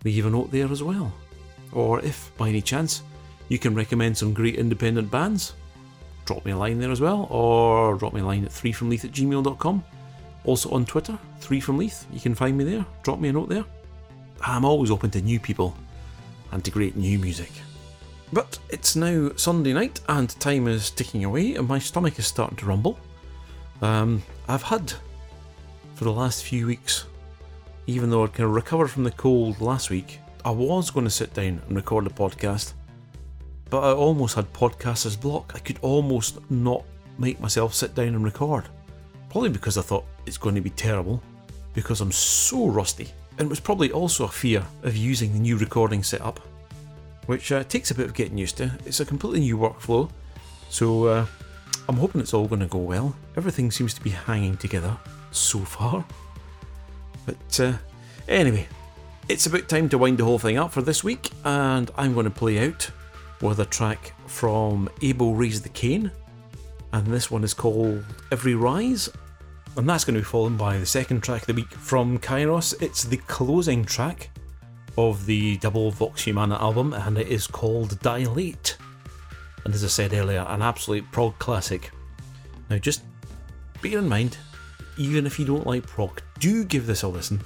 Leave 0.04 0.28
a 0.28 0.30
note 0.30 0.52
there 0.52 0.72
as 0.72 0.84
well. 0.84 1.12
Or 1.72 2.00
if, 2.02 2.32
by 2.38 2.50
any 2.50 2.62
chance, 2.62 3.02
you 3.50 3.58
can 3.58 3.74
recommend 3.74 4.16
some 4.16 4.32
great 4.32 4.56
independent 4.56 5.10
bands, 5.10 5.54
drop 6.26 6.46
me 6.46 6.52
a 6.52 6.58
line 6.58 6.80
there 6.80 6.92
as 6.92 7.02
well, 7.02 7.28
or 7.30 7.96
drop 7.96 8.14
me 8.14 8.22
a 8.22 8.26
line 8.26 8.44
at 8.44 8.52
3fromleith 8.52 9.06
at 9.06 9.12
gmail.com. 9.12 9.84
Also 10.44 10.70
on 10.72 10.86
Twitter, 10.86 11.18
3fromleith, 11.42 12.06
you 12.12 12.20
can 12.20 12.36
find 12.36 12.58
me 12.58 12.64
there, 12.64 12.86
drop 13.04 13.20
me 13.20 13.30
a 13.30 13.34
note 13.34 13.50
there. 13.50 13.66
I'm 14.42 14.66
always 14.66 14.92
open 14.92 15.10
to 15.12 15.22
new 15.22 15.40
people 15.40 15.76
and 16.52 16.64
to 16.64 16.72
great 16.72 16.96
new 16.96 17.18
music. 17.18 17.52
But 18.34 18.60
it's 18.70 18.96
now 18.96 19.32
Sunday 19.36 19.74
night 19.74 20.02
and 20.10 20.30
time 20.40 20.68
is 20.68 20.92
ticking 20.92 21.24
away 21.24 21.56
and 21.56 21.68
my 21.68 21.80
stomach 21.80 22.20
is 22.20 22.28
starting 22.28 22.58
to 22.58 22.66
rumble. 22.66 23.00
Um, 23.82 24.24
I've 24.48 24.64
had, 24.64 24.94
for 25.96 26.04
the 26.04 26.12
last 26.12 26.44
few 26.44 26.68
weeks, 26.68 27.06
even 27.88 28.10
though 28.10 28.24
I'd 28.24 28.34
kind 28.34 28.48
of 28.48 28.56
recovered 28.56 28.88
from 28.90 29.04
the 29.04 29.12
cold 29.12 29.62
last 29.62 29.90
week, 29.90 30.20
I 30.44 30.52
was 30.52 30.92
going 30.92 31.06
to 31.06 31.12
sit 31.12 31.34
down 31.34 31.62
and 31.68 31.76
record 31.76 32.06
a 32.08 32.10
podcast, 32.10 32.74
but 33.70 33.82
I 33.82 33.92
almost 33.92 34.36
had 34.36 34.52
podcaster's 34.54 35.16
block. 35.16 35.54
I 35.56 35.60
could 35.60 35.80
almost 35.82 36.40
not 36.50 36.84
make 37.18 37.40
myself 37.40 37.74
sit 37.74 37.96
down 37.96 38.10
and 38.10 38.24
record. 38.24 38.66
Probably 39.30 39.50
because 39.50 39.78
I 39.78 39.82
thought 39.82 40.06
it's 40.26 40.38
going 40.38 40.56
to 40.56 40.62
be 40.62 40.70
terrible, 40.70 41.22
because 41.74 42.02
I'm 42.02 42.12
so 42.12 42.68
rusty. 42.68 43.10
And 43.38 43.48
it 43.48 43.50
was 43.50 43.60
probably 43.60 43.92
also 43.92 44.26
a 44.26 44.30
fear 44.30 44.66
of 44.84 44.96
using 44.96 45.34
the 45.34 45.40
new 45.40 45.58
recording 45.58 46.04
setup, 46.04 46.40
which 47.26 47.52
uh, 47.52 47.64
takes 47.66 47.92
a 47.92 47.96
bit 47.96 48.06
of 48.06 48.14
getting 48.14 48.38
used 48.38 48.58
to. 48.58 48.72
It's 48.86 49.00
a 49.00 49.06
completely 49.06 49.42
new 49.42 49.58
workflow, 49.58 50.10
so 50.70 51.06
uh, 51.06 51.26
I'm 51.90 51.98
hoping 51.98 52.22
it's 52.22 52.34
all 52.34 52.48
going 52.48 52.62
to 52.62 52.68
go 52.68 52.80
well. 52.80 53.16
Everything 53.36 53.72
seems 53.72 53.94
to 53.96 54.02
be 54.02 54.12
hanging 54.12 54.58
together 54.58 54.96
so 55.32 55.60
far. 55.60 56.06
But 57.26 57.60
uh, 57.60 57.74
anyway, 58.28 58.68
it's 59.28 59.48
about 59.48 59.68
time 59.68 59.90
to 59.90 59.98
wind 59.98 60.20
the 60.20 60.24
whole 60.24 60.40
thing 60.40 60.58
up 60.58 60.72
for 60.72 60.82
this 60.82 61.04
week, 61.04 61.32
and 61.44 61.92
I'm 61.98 62.14
going 62.14 62.26
to 62.26 62.32
play 62.32 62.68
out 62.68 62.90
with 63.42 63.60
a 63.60 63.66
track 63.66 64.14
from 64.28 64.90
Abel 65.02 65.36
Raise 65.36 65.62
the 65.62 65.70
Cane, 65.70 66.12
and 66.94 67.08
this 67.08 67.30
one 67.30 67.44
is 67.44 67.54
called 67.54 68.04
Every 68.32 68.56
Rise. 68.56 69.10
And 69.78 69.90
that's 69.90 70.06
going 70.06 70.16
to 70.16 70.22
be 70.22 70.26
followed 70.26 70.58
by 70.58 70.78
the 70.78 70.86
second 70.86 71.22
track 71.22 71.42
of 71.42 71.48
the 71.48 71.54
week 71.54 71.72
from 71.72 72.18
Kyros. 72.18 72.82
It's 72.82 73.04
the 73.04 73.18
closing 73.18 73.84
track 73.84 74.30
of 74.98 75.26
the 75.26 75.58
double 75.58 75.92
Vox 75.92 76.24
Humana 76.24 76.56
album, 76.56 76.94
and 76.94 77.18
it 77.18 77.28
is 77.28 77.46
called 77.46 78.00
Dilate. 78.00 78.78
And 79.66 79.74
as 79.74 79.84
I 79.84 79.88
said 79.88 80.14
earlier, 80.14 80.46
an 80.48 80.62
absolute 80.62 81.12
prog 81.12 81.38
classic. 81.40 81.92
Now, 82.70 82.78
just 82.78 83.04
bear 83.82 84.00
in 84.00 84.08
mind, 84.08 84.38
even 84.98 85.26
if 85.26 85.38
you 85.38 85.46
don't 85.46 85.68
like 85.68 85.86
prog, 85.86 86.22
do 86.40 86.64
give 86.64 86.88
this 86.88 87.04
a 87.04 87.08
listen 87.08 87.42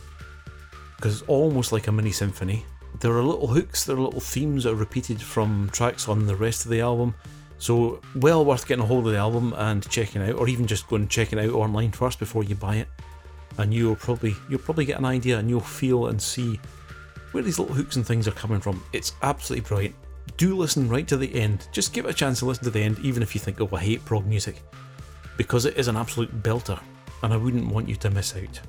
because 0.95 1.21
it's 1.21 1.29
almost 1.29 1.71
like 1.71 1.87
a 1.87 1.91
mini 1.91 2.11
symphony. 2.11 2.65
There 2.99 3.13
are 3.13 3.23
little 3.23 3.47
hooks, 3.47 3.85
there 3.85 3.95
are 3.95 4.01
little 4.01 4.19
themes 4.19 4.63
that 4.63 4.71
are 4.71 4.75
repeated 4.75 5.21
from 5.21 5.69
tracks 5.71 6.09
on 6.09 6.25
the 6.25 6.35
rest 6.35 6.65
of 6.65 6.71
the 6.71 6.81
album. 6.81 7.15
So, 7.57 8.01
well 8.15 8.45
worth 8.45 8.67
getting 8.67 8.83
a 8.83 8.87
hold 8.87 9.07
of 9.07 9.13
the 9.13 9.19
album 9.19 9.53
and 9.57 9.87
checking 9.89 10.21
out, 10.21 10.35
or 10.35 10.47
even 10.47 10.67
just 10.67 10.87
going 10.87 11.03
and 11.03 11.11
checking 11.11 11.39
out 11.39 11.51
online 11.51 11.91
first 11.91 12.19
before 12.19 12.43
you 12.43 12.55
buy 12.55 12.77
it. 12.77 12.87
And 13.57 13.73
you'll 13.73 13.95
probably 13.95 14.35
you'll 14.49 14.59
probably 14.59 14.85
get 14.85 14.97
an 14.97 15.05
idea 15.05 15.37
and 15.37 15.49
you'll 15.49 15.59
feel 15.59 16.07
and 16.07 16.21
see 16.21 16.59
where 17.31 17.43
these 17.43 17.59
little 17.59 17.75
hooks 17.75 17.95
and 17.95 18.05
things 18.05 18.27
are 18.27 18.31
coming 18.31 18.59
from. 18.59 18.83
It's 18.93 19.13
absolutely 19.21 19.67
brilliant. 19.67 19.95
Do 20.37 20.55
listen 20.55 20.89
right 20.89 21.07
to 21.07 21.17
the 21.17 21.33
end. 21.33 21.67
Just 21.71 21.93
give 21.93 22.05
it 22.05 22.11
a 22.11 22.13
chance 22.13 22.39
to 22.39 22.45
listen 22.45 22.63
to 22.65 22.69
the 22.69 22.81
end, 22.81 22.99
even 22.99 23.23
if 23.23 23.35
you 23.35 23.41
think, 23.41 23.59
oh, 23.61 23.69
I 23.73 23.79
hate 23.79 24.05
prog 24.05 24.25
music, 24.25 24.61
because 25.37 25.65
it 25.65 25.77
is 25.77 25.87
an 25.87 25.97
absolute 25.97 26.43
belter, 26.43 26.79
and 27.23 27.33
I 27.33 27.37
wouldn't 27.37 27.67
want 27.67 27.89
you 27.89 27.95
to 27.97 28.09
miss 28.09 28.35
out. 28.35 28.59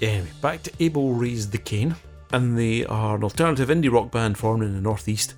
Anyway, 0.00 0.28
back 0.40 0.62
to 0.62 0.72
Abel 0.80 1.12
Raise 1.12 1.50
the 1.50 1.58
Cane, 1.58 1.94
and 2.32 2.58
they 2.58 2.84
are 2.86 3.16
an 3.16 3.24
alternative 3.24 3.68
indie 3.68 3.90
rock 3.90 4.10
band 4.10 4.38
formed 4.38 4.62
in 4.62 4.74
the 4.74 4.80
Northeast, 4.80 5.34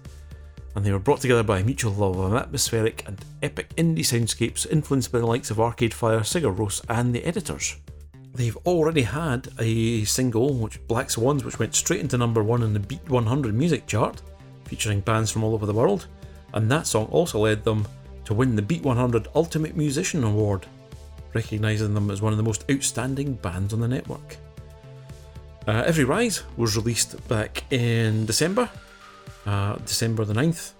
and 0.74 0.84
they 0.84 0.92
were 0.92 0.98
brought 0.98 1.20
together 1.20 1.42
by 1.42 1.58
a 1.58 1.64
mutual 1.64 1.92
love 1.92 2.18
of 2.18 2.34
atmospheric 2.34 3.06
and 3.06 3.24
epic 3.42 3.74
indie 3.76 4.00
soundscapes 4.00 4.70
influenced 4.70 5.12
by 5.12 5.18
the 5.18 5.26
likes 5.26 5.50
of 5.50 5.60
Arcade 5.60 5.94
Fire, 5.94 6.20
Sigur 6.20 6.54
Rós, 6.54 6.82
and 6.88 7.14
the 7.14 7.24
Editors. 7.24 7.76
They've 8.34 8.56
already 8.58 9.02
had 9.02 9.48
a 9.58 10.04
single, 10.04 10.54
which 10.54 10.86
Black 10.86 11.10
Swans, 11.10 11.44
which 11.44 11.58
went 11.58 11.74
straight 11.74 12.00
into 12.00 12.16
number 12.16 12.42
one 12.42 12.62
in 12.62 12.72
the 12.72 12.80
Beat 12.80 13.06
100 13.08 13.54
music 13.54 13.86
chart, 13.86 14.22
featuring 14.64 15.00
bands 15.00 15.30
from 15.30 15.44
all 15.44 15.52
over 15.52 15.66
the 15.66 15.72
world, 15.74 16.06
and 16.54 16.70
that 16.70 16.86
song 16.86 17.06
also 17.06 17.40
led 17.40 17.62
them 17.64 17.86
to 18.24 18.32
win 18.32 18.56
the 18.56 18.62
Beat 18.62 18.82
100 18.82 19.28
Ultimate 19.34 19.76
Musician 19.76 20.24
Award, 20.24 20.66
recognising 21.34 21.92
them 21.92 22.10
as 22.10 22.22
one 22.22 22.32
of 22.32 22.38
the 22.38 22.42
most 22.42 22.64
outstanding 22.70 23.34
bands 23.34 23.74
on 23.74 23.80
the 23.80 23.88
network. 23.88 24.38
Uh, 25.66 25.82
Every 25.86 26.04
Rise 26.04 26.42
was 26.56 26.76
released 26.76 27.26
back 27.28 27.64
in 27.72 28.26
December, 28.26 28.68
uh, 29.46 29.76
December 29.76 30.24
the 30.24 30.34
9th, 30.34 30.72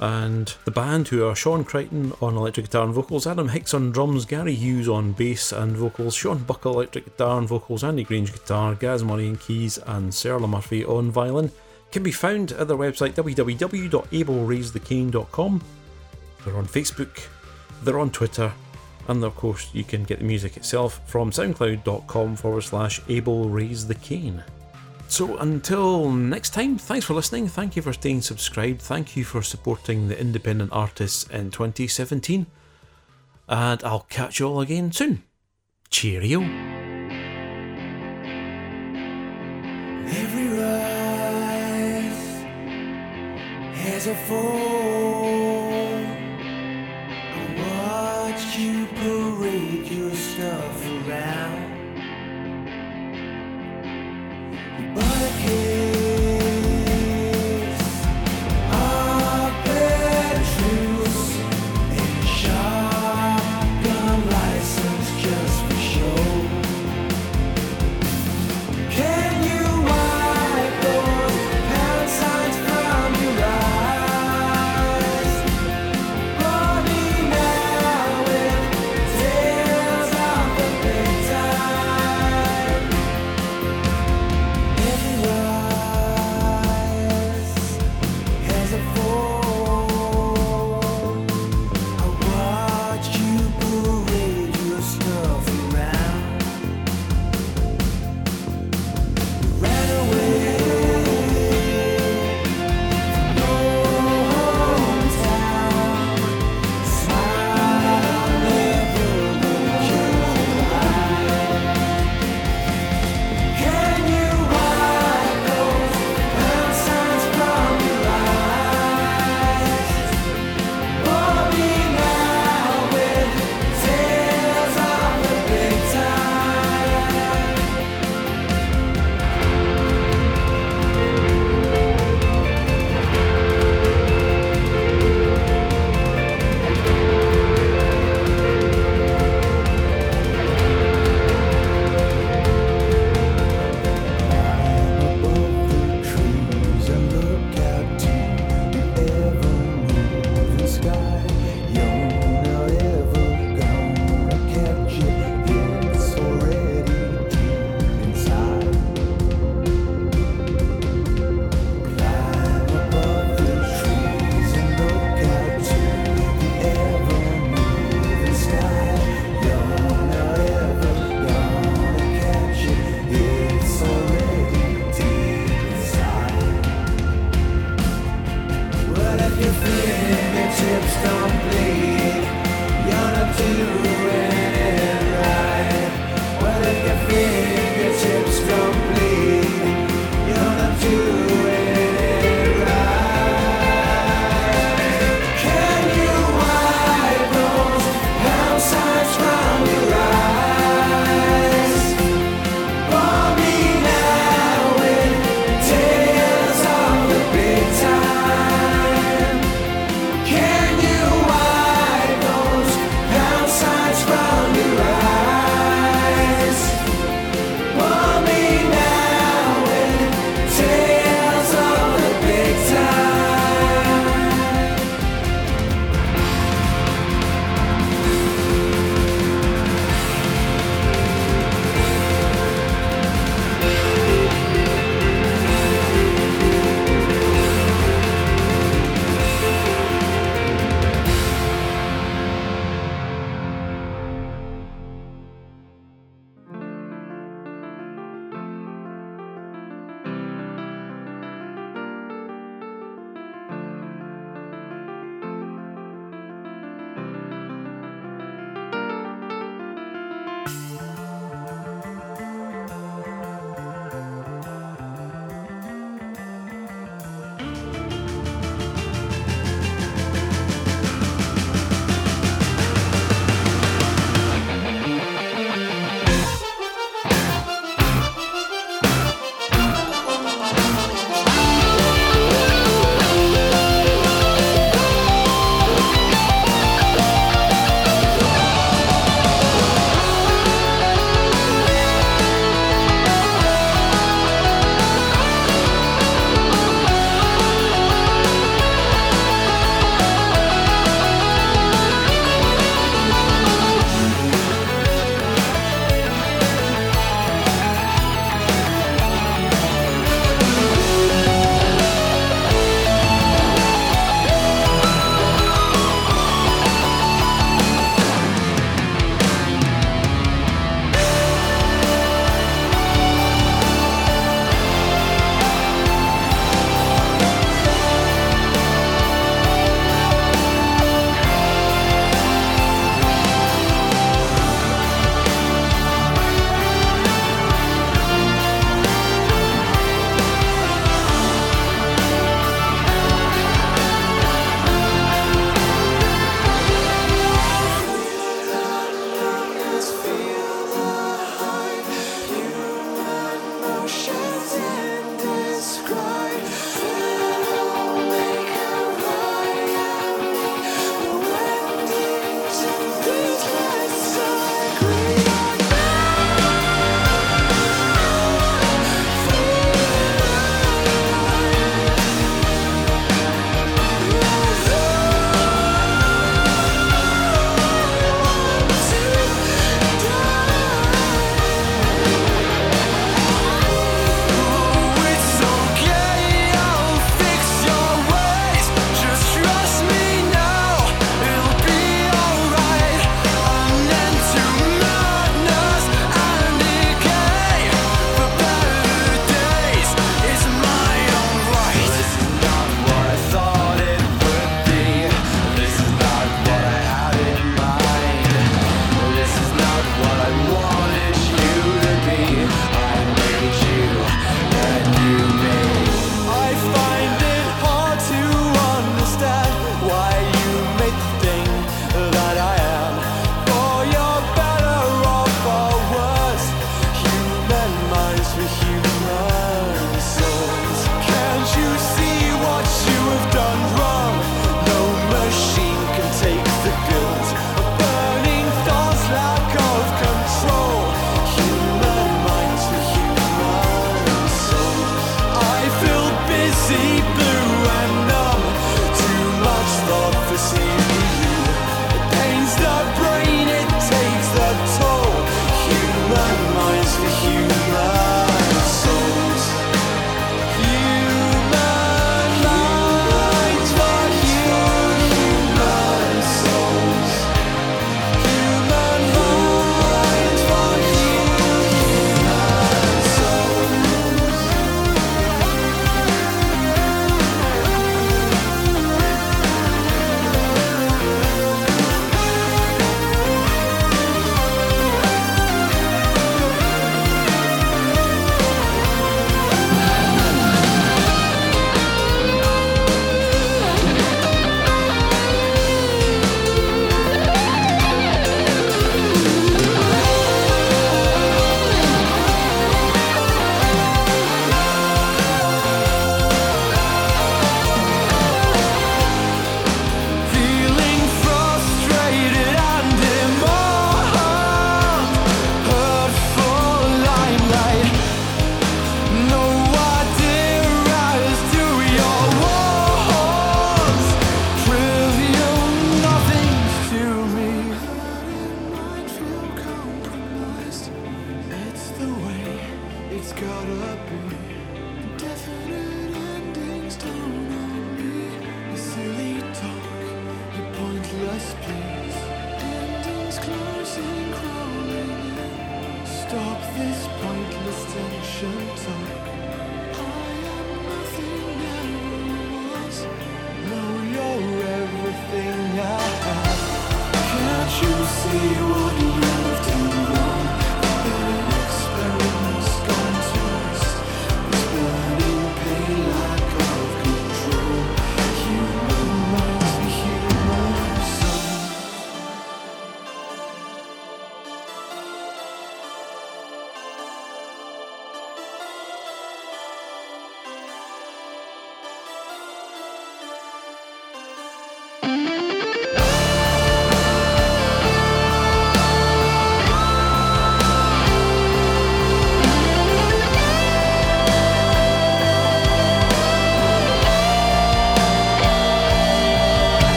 and 0.00 0.54
the 0.64 0.70
band, 0.70 1.08
who 1.08 1.26
are 1.26 1.34
Sean 1.34 1.64
Crichton 1.64 2.12
on 2.20 2.36
electric 2.36 2.66
guitar 2.66 2.84
and 2.84 2.94
vocals, 2.94 3.26
Adam 3.26 3.48
Hicks 3.48 3.74
on 3.74 3.90
drums, 3.92 4.24
Gary 4.24 4.54
Hughes 4.54 4.88
on 4.88 5.12
bass 5.12 5.52
and 5.52 5.76
vocals, 5.76 6.14
Sean 6.14 6.38
Buckle 6.38 6.74
electric 6.74 7.04
guitar 7.04 7.38
and 7.38 7.48
vocals, 7.48 7.84
Andy 7.84 8.04
Grange 8.04 8.32
guitar, 8.32 8.74
Gaz 8.74 9.04
Murray 9.04 9.28
on 9.28 9.36
keys, 9.36 9.78
and 9.78 10.10
Serla 10.12 10.48
Murphy 10.48 10.84
on 10.84 11.10
violin, 11.10 11.50
can 11.90 12.02
be 12.02 12.12
found 12.12 12.52
at 12.52 12.68
their 12.68 12.76
website 12.76 13.14
www.ableraisethecane.com. 13.14 15.62
They're 16.44 16.56
on 16.56 16.66
Facebook, 16.66 17.28
they're 17.82 18.00
on 18.00 18.10
Twitter, 18.10 18.52
and 19.12 19.24
of 19.24 19.36
course, 19.36 19.68
you 19.72 19.84
can 19.84 20.04
get 20.04 20.18
the 20.18 20.24
music 20.24 20.56
itself 20.56 21.00
from 21.06 21.30
soundcloud.com 21.30 22.36
forward 22.36 22.62
slash 22.62 23.00
able 23.08 23.48
raise 23.48 23.86
the 23.86 23.94
cane. 23.94 24.42
So 25.08 25.36
until 25.36 26.10
next 26.10 26.54
time, 26.54 26.78
thanks 26.78 27.04
for 27.04 27.12
listening. 27.12 27.46
Thank 27.46 27.76
you 27.76 27.82
for 27.82 27.92
staying 27.92 28.22
subscribed. 28.22 28.80
Thank 28.80 29.14
you 29.14 29.24
for 29.24 29.42
supporting 29.42 30.08
the 30.08 30.18
independent 30.18 30.72
artists 30.72 31.24
in 31.28 31.50
2017. 31.50 32.46
And 33.48 33.84
I'll 33.84 34.06
catch 34.08 34.40
you 34.40 34.46
all 34.46 34.60
again 34.60 34.90
soon. 34.92 35.22
Cheerio. 35.90 36.40
Every 40.22 40.48
rise 40.58 42.44
has 43.74 44.06
a 44.06 44.14
fall. 44.14 44.91